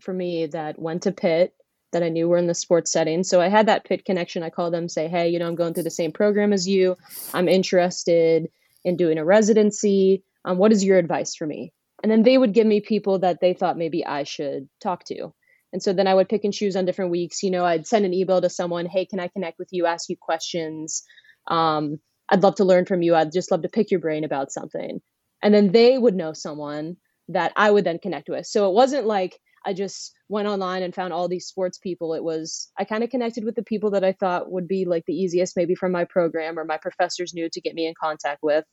for 0.00 0.14
me 0.14 0.46
that 0.46 0.78
went 0.78 1.02
to 1.02 1.12
Pitt 1.12 1.52
that 1.92 2.02
I 2.02 2.08
knew 2.08 2.28
were 2.28 2.38
in 2.38 2.46
the 2.46 2.54
sports 2.54 2.92
setting. 2.92 3.22
So 3.24 3.40
I 3.40 3.48
had 3.48 3.66
that 3.66 3.84
Pitt 3.84 4.04
connection. 4.04 4.42
I 4.42 4.50
called 4.50 4.72
them, 4.72 4.88
say, 4.88 5.08
hey, 5.08 5.28
you 5.28 5.38
know, 5.38 5.46
I'm 5.46 5.54
going 5.56 5.74
through 5.74 5.82
the 5.84 5.90
same 5.90 6.12
program 6.12 6.52
as 6.52 6.66
you. 6.66 6.96
I'm 7.34 7.48
interested 7.48 8.48
in 8.84 8.96
doing 8.96 9.18
a 9.18 9.24
residency 9.24 10.22
um, 10.46 10.58
what 10.58 10.72
is 10.72 10.84
your 10.84 10.96
advice 10.96 11.34
for 11.34 11.46
me? 11.46 11.72
And 12.02 12.10
then 12.10 12.22
they 12.22 12.38
would 12.38 12.54
give 12.54 12.66
me 12.66 12.80
people 12.80 13.18
that 13.18 13.40
they 13.40 13.52
thought 13.52 13.76
maybe 13.76 14.06
i 14.06 14.22
should 14.22 14.68
talk 14.80 15.04
to. 15.04 15.32
And 15.72 15.82
so 15.82 15.92
then 15.92 16.06
i 16.06 16.14
would 16.14 16.28
pick 16.28 16.44
and 16.44 16.54
choose 16.54 16.76
on 16.76 16.86
different 16.86 17.10
weeks. 17.10 17.42
You 17.42 17.50
know 17.50 17.64
i'd 17.64 17.86
send 17.86 18.06
an 18.06 18.14
email 18.14 18.40
to 18.40 18.48
someone 18.48 18.86
hey 18.86 19.04
can 19.04 19.20
i 19.20 19.28
connect 19.28 19.58
with 19.58 19.68
you? 19.72 19.84
Ask 19.86 20.08
you 20.08 20.16
questions. 20.16 21.02
Um, 21.48 21.98
i'd 22.30 22.42
love 22.42 22.54
to 22.56 22.64
learn 22.64 22.86
from 22.86 23.02
you. 23.02 23.14
I'd 23.14 23.32
just 23.32 23.50
love 23.50 23.62
to 23.62 23.68
pick 23.68 23.90
your 23.90 24.00
brain 24.00 24.24
about 24.24 24.52
something. 24.52 25.00
And 25.42 25.52
then 25.52 25.72
they 25.72 25.98
would 25.98 26.14
know 26.14 26.32
someone 26.32 26.96
that 27.28 27.52
i 27.56 27.70
would 27.70 27.84
then 27.84 27.98
connect 27.98 28.28
with. 28.28 28.46
So 28.46 28.68
it 28.68 28.74
wasn't 28.74 29.06
like 29.06 29.38
i 29.64 29.72
just 29.72 30.12
went 30.28 30.48
online 30.48 30.82
and 30.82 30.94
found 30.94 31.12
all 31.12 31.28
these 31.28 31.46
sports 31.46 31.78
people. 31.78 32.14
It 32.14 32.22
was 32.22 32.70
i 32.78 32.84
kind 32.84 33.02
of 33.02 33.10
connected 33.10 33.44
with 33.44 33.56
the 33.56 33.64
people 33.64 33.90
that 33.92 34.04
i 34.04 34.12
thought 34.12 34.50
would 34.52 34.68
be 34.68 34.84
like 34.84 35.04
the 35.06 35.14
easiest 35.14 35.56
maybe 35.56 35.74
from 35.74 35.92
my 35.92 36.04
program 36.04 36.58
or 36.58 36.64
my 36.64 36.78
professors 36.78 37.34
knew 37.34 37.48
to 37.50 37.60
get 37.60 37.74
me 37.74 37.86
in 37.86 37.94
contact 38.00 38.40
with 38.42 38.64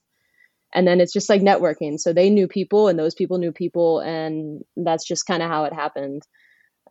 and 0.74 0.88
then 0.88 1.00
it's 1.00 1.14
just 1.14 1.30
like 1.30 1.42
networking. 1.42 2.00
So 2.00 2.14
they 2.14 2.30
knew 2.30 2.48
people 2.48 2.88
and 2.88 2.98
those 2.98 3.16
people 3.16 3.38
knew 3.38 3.52
people 3.52 4.00
and 4.00 4.64
that's 4.76 5.08
just 5.08 5.26
kind 5.26 5.44
of 5.44 5.50
how 5.50 5.66
it 5.66 5.74
happened. 5.74 6.24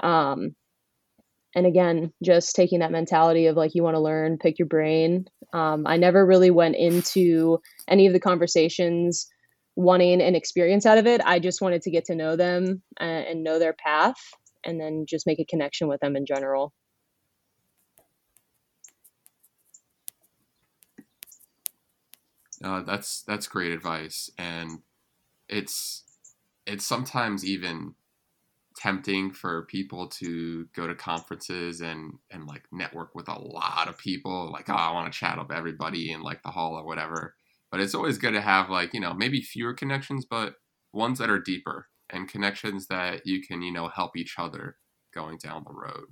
Um, 0.01 0.55
and 1.55 1.67
again 1.67 2.13
just 2.25 2.57
taking 2.57 2.79
that 2.79 2.91
mentality 2.91 3.47
of 3.47 3.57
like 3.57 3.75
you 3.75 3.83
want 3.83 3.95
to 3.95 4.01
learn 4.01 4.39
pick 4.39 4.59
your 4.59 4.69
brain. 4.69 5.27
Um, 5.53 5.87
i 5.87 5.99
never 5.99 6.25
really 6.25 6.51
went 6.51 6.77
into 6.77 7.59
any 7.87 8.07
of 8.07 8.15
the 8.15 8.21
conversations 8.21 9.27
wanting 9.77 10.23
an 10.23 10.35
experience 10.35 10.87
out 10.87 10.99
of 10.99 11.07
it. 11.07 11.21
I 11.25 11.39
just 11.39 11.61
wanted 11.61 11.83
to 11.83 11.91
get 11.91 12.07
to 12.07 12.15
know 12.15 12.37
them 12.37 12.83
and, 12.99 13.27
and 13.27 13.45
know 13.45 13.59
their 13.59 13.75
path 13.75 14.17
and 14.65 14.81
then 14.81 15.05
just 15.09 15.27
make 15.27 15.41
a 15.41 15.45
connection 15.45 15.89
with 15.89 16.01
them 16.01 16.17
in 16.17 16.27
general 16.27 16.73
Uh, 22.63 22.83
that's 22.83 23.23
that's 23.23 23.47
great 23.49 23.73
advice, 23.73 24.31
and 24.39 24.81
it's 25.49 26.05
it's 26.67 26.87
sometimes 26.87 27.45
even 27.45 27.95
tempting 28.77 29.33
for 29.33 29.63
people 29.67 30.09
to 30.09 30.67
go 30.75 30.87
to 30.87 30.95
conferences 30.95 31.81
and 31.81 32.15
and 32.31 32.47
like 32.47 32.65
network 32.73 33.15
with 33.15 33.29
a 33.29 33.39
lot 33.39 33.89
of 33.89 33.99
people. 33.99 34.51
Like, 34.53 34.69
oh, 34.71 34.75
I 34.75 34.93
want 34.93 35.13
to 35.13 35.19
chat 35.19 35.39
up 35.39 35.53
everybody 35.53 36.13
in 36.13 36.23
like 36.23 36.43
the 36.43 36.51
hall 36.51 36.75
or 36.77 36.85
whatever. 36.85 37.35
But 37.71 37.81
it's 37.81 37.95
always 37.95 38.19
good 38.19 38.33
to 38.33 38.41
have 38.41 38.71
like 38.71 38.95
you 38.95 39.01
know 39.01 39.15
maybe 39.15 39.41
fewer 39.43 39.75
connections, 39.75 40.25
but 40.29 40.57
ones 40.93 41.19
that 41.19 41.31
are 41.31 41.41
deeper 41.41 41.89
and 42.11 42.29
connections 42.29 42.87
that 42.89 43.27
you 43.27 43.43
can 43.43 43.63
you 43.63 43.73
know 43.73 43.89
help 43.89 44.17
each 44.17 44.37
other 44.39 44.77
going 45.15 45.39
down 45.39 45.65
the 45.67 45.75
road. 45.75 46.09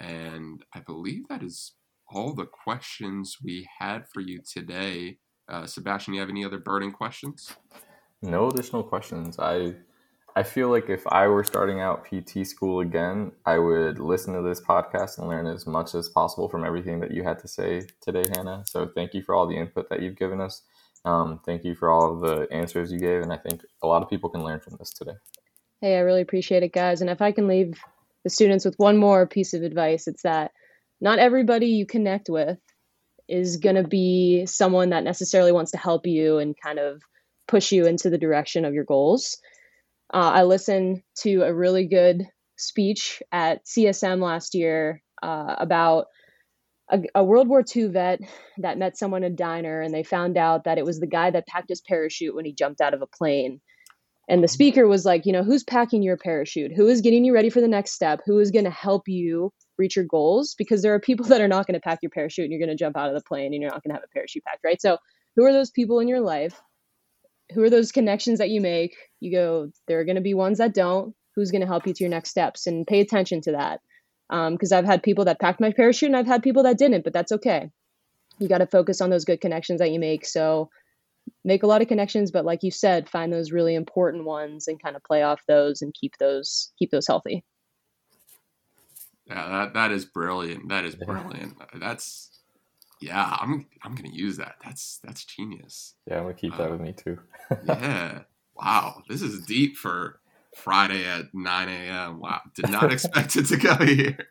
And 0.00 0.64
I 0.74 0.80
believe 0.80 1.28
that 1.28 1.42
is 1.42 1.72
all 2.08 2.34
the 2.34 2.46
questions 2.46 3.38
we 3.42 3.68
had 3.78 4.04
for 4.12 4.20
you 4.20 4.40
today. 4.40 5.18
Uh, 5.48 5.66
Sebastian, 5.66 6.14
you 6.14 6.20
have 6.20 6.30
any 6.30 6.44
other 6.44 6.58
burning 6.58 6.92
questions? 6.92 7.54
No 8.22 8.48
additional 8.48 8.82
questions. 8.82 9.38
I 9.38 9.74
I 10.36 10.42
feel 10.42 10.68
like 10.68 10.90
if 10.90 11.06
I 11.06 11.28
were 11.28 11.44
starting 11.44 11.80
out 11.80 12.06
PT 12.06 12.44
school 12.44 12.80
again, 12.80 13.30
I 13.46 13.58
would 13.58 14.00
listen 14.00 14.34
to 14.34 14.42
this 14.42 14.60
podcast 14.60 15.18
and 15.18 15.28
learn 15.28 15.46
as 15.46 15.64
much 15.64 15.94
as 15.94 16.08
possible 16.08 16.48
from 16.48 16.64
everything 16.64 16.98
that 17.00 17.12
you 17.12 17.22
had 17.22 17.38
to 17.40 17.48
say 17.48 17.86
today, 18.00 18.24
Hannah. 18.34 18.64
So 18.66 18.90
thank 18.96 19.14
you 19.14 19.22
for 19.22 19.34
all 19.34 19.46
the 19.46 19.56
input 19.56 19.88
that 19.90 20.02
you've 20.02 20.16
given 20.16 20.40
us. 20.40 20.62
Um, 21.04 21.40
thank 21.44 21.62
you 21.62 21.76
for 21.76 21.88
all 21.88 22.14
of 22.14 22.20
the 22.20 22.52
answers 22.52 22.90
you 22.90 22.98
gave, 22.98 23.22
and 23.22 23.32
I 23.32 23.36
think 23.36 23.62
a 23.82 23.86
lot 23.86 24.02
of 24.02 24.10
people 24.10 24.28
can 24.28 24.42
learn 24.42 24.58
from 24.58 24.76
this 24.78 24.92
today. 24.92 25.14
Hey, 25.80 25.96
I 25.96 26.00
really 26.00 26.22
appreciate 26.22 26.62
it, 26.62 26.72
guys. 26.72 27.00
And 27.00 27.10
if 27.10 27.20
I 27.20 27.30
can 27.30 27.46
leave 27.46 27.78
the 28.24 28.30
students 28.30 28.64
with 28.64 28.74
one 28.78 28.96
more 28.96 29.26
piece 29.26 29.54
of 29.54 29.62
advice, 29.62 30.08
it's 30.08 30.22
that 30.22 30.50
not 31.00 31.18
everybody 31.18 31.66
you 31.66 31.86
connect 31.86 32.28
with 32.28 32.58
is 33.28 33.56
going 33.56 33.76
to 33.76 33.84
be 33.84 34.46
someone 34.46 34.90
that 34.90 35.04
necessarily 35.04 35.52
wants 35.52 35.70
to 35.72 35.78
help 35.78 36.06
you 36.06 36.38
and 36.38 36.54
kind 36.62 36.78
of 36.78 37.02
push 37.48 37.72
you 37.72 37.86
into 37.86 38.10
the 38.10 38.18
direction 38.18 38.64
of 38.64 38.74
your 38.74 38.84
goals. 38.84 39.38
Uh, 40.12 40.30
I 40.34 40.42
listened 40.44 41.02
to 41.18 41.42
a 41.42 41.54
really 41.54 41.86
good 41.86 42.26
speech 42.56 43.22
at 43.32 43.64
CSM 43.64 44.22
last 44.22 44.54
year 44.54 45.02
uh, 45.22 45.56
about 45.58 46.06
a, 46.90 47.00
a, 47.14 47.24
World 47.24 47.48
War 47.48 47.64
II 47.74 47.88
vet 47.88 48.20
that 48.58 48.78
met 48.78 48.98
someone 48.98 49.24
in 49.24 49.32
a 49.32 49.36
diner, 49.36 49.80
and 49.80 49.92
they 49.92 50.02
found 50.02 50.36
out 50.36 50.64
that 50.64 50.76
it 50.76 50.84
was 50.84 51.00
the 51.00 51.06
guy 51.06 51.30
that 51.30 51.46
packed 51.46 51.70
his 51.70 51.80
parachute 51.80 52.34
when 52.34 52.44
he 52.44 52.52
jumped 52.52 52.80
out 52.80 52.94
of 52.94 53.00
a 53.00 53.06
plane. 53.06 53.60
And 54.28 54.42
the 54.42 54.48
speaker 54.48 54.86
was 54.88 55.04
like, 55.04 55.26
you 55.26 55.32
know, 55.32 55.42
who's 55.42 55.64
packing 55.64 56.02
your 56.02 56.16
parachute? 56.16 56.72
Who 56.74 56.86
is 56.86 57.02
getting 57.02 57.24
you 57.24 57.34
ready 57.34 57.50
for 57.50 57.60
the 57.60 57.68
next 57.68 57.92
step? 57.92 58.20
Who 58.24 58.38
is 58.38 58.50
going 58.50 58.64
to 58.64 58.70
help 58.70 59.06
you 59.06 59.52
reach 59.76 59.96
your 59.96 60.06
goals? 60.06 60.54
Because 60.56 60.82
there 60.82 60.94
are 60.94 61.00
people 61.00 61.26
that 61.28 61.40
are 61.40 61.48
not 61.48 61.66
going 61.66 61.74
to 61.74 61.80
pack 61.80 61.98
your 62.02 62.10
parachute 62.10 62.44
and 62.44 62.52
you're 62.52 62.64
going 62.64 62.76
to 62.76 62.82
jump 62.82 62.96
out 62.96 63.08
of 63.08 63.14
the 63.14 63.26
plane 63.26 63.52
and 63.52 63.60
you're 63.60 63.70
not 63.70 63.82
going 63.82 63.90
to 63.90 63.94
have 63.94 64.04
a 64.04 64.12
parachute 64.12 64.44
packed, 64.44 64.64
right? 64.64 64.80
So, 64.80 64.98
who 65.36 65.44
are 65.44 65.52
those 65.52 65.70
people 65.70 65.98
in 65.98 66.08
your 66.08 66.20
life? 66.20 66.60
Who 67.54 67.62
are 67.62 67.70
those 67.70 67.92
connections 67.92 68.38
that 68.38 68.50
you 68.50 68.60
make? 68.60 68.96
You 69.20 69.32
go, 69.32 69.70
there 69.88 69.98
are 69.98 70.04
going 70.04 70.16
to 70.16 70.22
be 70.22 70.32
ones 70.32 70.58
that 70.58 70.74
don't. 70.74 71.14
Who's 71.34 71.50
going 71.50 71.60
to 71.60 71.66
help 71.66 71.86
you 71.86 71.92
to 71.92 72.04
your 72.04 72.10
next 72.10 72.30
steps? 72.30 72.68
And 72.68 72.86
pay 72.86 73.00
attention 73.00 73.40
to 73.42 73.52
that. 73.52 73.80
Because 74.30 74.72
um, 74.72 74.78
I've 74.78 74.84
had 74.84 75.02
people 75.02 75.24
that 75.26 75.40
packed 75.40 75.60
my 75.60 75.72
parachute 75.72 76.08
and 76.08 76.16
I've 76.16 76.26
had 76.26 76.42
people 76.42 76.62
that 76.62 76.78
didn't, 76.78 77.04
but 77.04 77.12
that's 77.12 77.32
okay. 77.32 77.70
You 78.38 78.48
got 78.48 78.58
to 78.58 78.66
focus 78.66 79.00
on 79.00 79.10
those 79.10 79.24
good 79.24 79.40
connections 79.40 79.80
that 79.80 79.90
you 79.90 79.98
make. 79.98 80.24
So, 80.24 80.70
make 81.44 81.62
a 81.62 81.66
lot 81.66 81.82
of 81.82 81.88
connections 81.88 82.30
but 82.30 82.44
like 82.44 82.62
you 82.62 82.70
said 82.70 83.08
find 83.08 83.32
those 83.32 83.52
really 83.52 83.74
important 83.74 84.24
ones 84.24 84.66
and 84.68 84.82
kind 84.82 84.96
of 84.96 85.04
play 85.04 85.22
off 85.22 85.40
those 85.46 85.82
and 85.82 85.94
keep 85.94 86.16
those 86.18 86.72
keep 86.78 86.90
those 86.90 87.06
healthy. 87.06 87.44
Yeah 89.26 89.48
that 89.48 89.74
that 89.74 89.90
is 89.92 90.04
brilliant. 90.04 90.68
That 90.68 90.84
is 90.84 90.94
brilliant. 90.94 91.54
That's 91.78 92.30
yeah 93.00 93.36
i'm 93.40 93.66
i'm 93.82 93.94
gonna 93.94 94.10
use 94.10 94.38
that. 94.38 94.56
That's 94.64 95.00
that's 95.04 95.24
genius. 95.24 95.94
Yeah 96.06 96.18
i'm 96.18 96.24
gonna 96.24 96.34
keep 96.34 96.56
that 96.56 96.68
uh, 96.68 96.72
with 96.72 96.80
me 96.80 96.92
too. 96.92 97.18
yeah. 97.64 98.20
Wow. 98.56 99.02
This 99.08 99.20
is 99.20 99.44
deep 99.44 99.76
for 99.76 100.20
friday 100.54 101.04
at 101.04 101.24
9 101.34 101.68
a.m 101.68 102.20
wow. 102.20 102.40
Did 102.54 102.70
not 102.70 102.92
expect 102.92 103.34
it 103.34 103.46
to 103.46 103.56
go 103.56 103.74
here. 103.84 104.28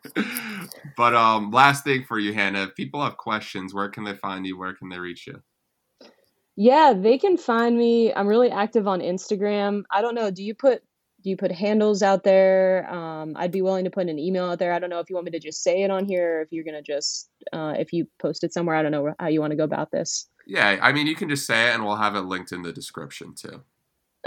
But 0.95 1.13
um 1.13 1.51
last 1.51 1.83
thing 1.83 2.05
for 2.05 2.17
you 2.17 2.33
hannah. 2.33 2.63
If 2.63 2.75
people 2.75 3.03
have 3.03 3.17
questions 3.17 3.73
where 3.73 3.89
can 3.89 4.05
they 4.05 4.15
find 4.15 4.45
you? 4.45 4.57
Where 4.57 4.73
can 4.73 4.87
they 4.87 4.99
reach 4.99 5.27
you 5.27 5.43
yeah, 6.55 6.93
they 6.95 7.17
can 7.17 7.37
find 7.37 7.77
me. 7.77 8.13
I'm 8.13 8.27
really 8.27 8.51
active 8.51 8.87
on 8.87 8.99
Instagram. 8.99 9.83
I 9.91 10.01
don't 10.01 10.15
know. 10.15 10.29
Do 10.31 10.43
you 10.43 10.53
put 10.53 10.83
do 11.23 11.29
you 11.29 11.37
put 11.37 11.51
handles 11.51 12.03
out 12.03 12.23
there? 12.23 12.89
Um, 12.93 13.33
I'd 13.37 13.51
be 13.51 13.61
willing 13.61 13.85
to 13.85 13.89
put 13.89 14.09
an 14.09 14.19
email 14.19 14.45
out 14.45 14.59
there. 14.59 14.73
I 14.73 14.79
don't 14.79 14.89
know 14.89 14.99
if 14.99 15.09
you 15.09 15.15
want 15.15 15.25
me 15.25 15.31
to 15.31 15.39
just 15.39 15.63
say 15.63 15.83
it 15.83 15.89
on 15.89 16.05
here, 16.05 16.39
or 16.39 16.41
if 16.41 16.49
you're 16.51 16.65
gonna 16.65 16.81
just 16.81 17.29
uh, 17.53 17.73
if 17.77 17.93
you 17.93 18.07
post 18.19 18.43
it 18.43 18.53
somewhere. 18.53 18.75
I 18.75 18.83
don't 18.83 18.91
know 18.91 19.13
how 19.19 19.27
you 19.27 19.39
want 19.39 19.51
to 19.51 19.57
go 19.57 19.63
about 19.63 19.91
this. 19.91 20.27
Yeah, 20.45 20.77
I 20.81 20.91
mean, 20.91 21.07
you 21.07 21.15
can 21.15 21.29
just 21.29 21.47
say 21.47 21.69
it, 21.69 21.73
and 21.73 21.85
we'll 21.85 21.95
have 21.95 22.15
it 22.15 22.21
linked 22.21 22.51
in 22.51 22.61
the 22.61 22.73
description 22.73 23.33
too. 23.33 23.63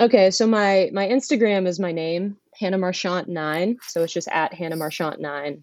Okay, 0.01 0.31
so 0.31 0.47
my 0.47 0.91
my 0.93 1.07
Instagram 1.07 1.67
is 1.67 1.79
my 1.79 1.93
name, 1.93 2.39
Hannah 2.59 2.79
Marchant 2.79 3.29
nine. 3.29 3.77
So 3.83 4.03
it's 4.03 4.13
just 4.13 4.29
at 4.29 4.53
Hannah 4.55 4.77
Marchant 4.77 5.21
nine, 5.21 5.63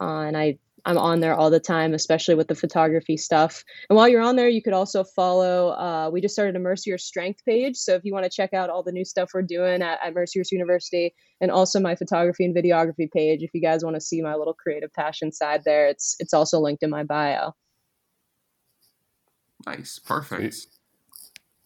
uh, 0.00 0.20
and 0.20 0.36
I 0.36 0.58
I'm 0.84 0.98
on 0.98 1.20
there 1.20 1.34
all 1.34 1.50
the 1.50 1.60
time, 1.60 1.94
especially 1.94 2.34
with 2.34 2.48
the 2.48 2.54
photography 2.54 3.16
stuff. 3.16 3.64
And 3.88 3.96
while 3.96 4.08
you're 4.08 4.22
on 4.22 4.36
there, 4.36 4.48
you 4.48 4.62
could 4.62 4.72
also 4.72 5.04
follow. 5.04 5.70
Uh, 5.70 6.10
we 6.12 6.20
just 6.20 6.34
started 6.34 6.56
a 6.56 6.58
Mercier 6.58 6.98
Strength 6.98 7.44
page, 7.44 7.76
so 7.76 7.94
if 7.94 8.04
you 8.04 8.12
want 8.12 8.24
to 8.24 8.30
check 8.30 8.52
out 8.52 8.70
all 8.70 8.82
the 8.82 8.92
new 8.92 9.04
stuff 9.04 9.30
we're 9.32 9.42
doing 9.42 9.82
at, 9.82 9.98
at 10.02 10.14
Mercyhurst 10.14 10.50
University, 10.50 11.14
and 11.40 11.50
also 11.50 11.80
my 11.80 11.94
photography 11.94 12.44
and 12.44 12.56
videography 12.56 13.10
page, 13.10 13.42
if 13.42 13.50
you 13.54 13.60
guys 13.60 13.84
want 13.84 13.94
to 13.94 14.00
see 14.00 14.20
my 14.20 14.34
little 14.34 14.54
creative 14.54 14.92
passion 14.92 15.32
side 15.32 15.62
there, 15.64 15.86
it's 15.86 16.16
it's 16.18 16.34
also 16.34 16.58
linked 16.58 16.82
in 16.82 16.90
my 16.90 17.04
bio. 17.04 17.54
Nice, 19.66 19.98
perfect. 19.98 20.54
Sweet. 20.54 20.66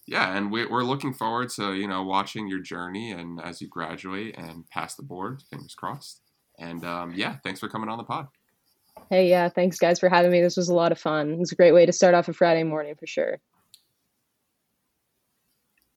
Yeah, 0.07 0.37
and 0.37 0.53
we, 0.53 0.67
we're 0.67 0.85
looking 0.85 1.13
forward 1.13 1.49
to 1.51 1.75
you 1.75 1.89
know 1.89 2.03
watching 2.03 2.49
your 2.49 2.61
journey 2.61 3.11
and 3.13 3.41
as 3.41 3.61
you 3.61 3.69
graduate 3.69 4.37
and 4.37 4.69
pass 4.69 4.95
the 4.95 5.03
board. 5.03 5.43
Fingers 5.51 5.75
crossed. 5.75 6.21
And 6.59 6.85
um, 6.85 7.13
yeah, 7.15 7.37
thanks 7.45 7.61
for 7.61 7.69
coming 7.69 7.89
on 7.89 7.99
the 7.99 8.05
pod. 8.05 8.29
Hey, 9.11 9.31
yeah, 9.31 9.49
thanks 9.49 9.79
guys 9.79 10.01
for 10.01 10.09
having 10.09 10.33
me. 10.33 10.41
This 10.43 10.57
was 10.57 10.69
a 10.69 10.75
lot 10.75 10.93
of 10.93 10.99
fun. 10.99 11.33
It 11.35 11.39
was 11.39 11.53
a 11.53 11.57
great 11.57 11.73
way 11.73 11.87
to 11.87 11.93
start 11.93 12.15
off 12.15 12.29
a 12.29 12.33
Friday 12.33 12.65
morning 12.65 12.95
for 12.97 13.07
sure. 13.07 13.39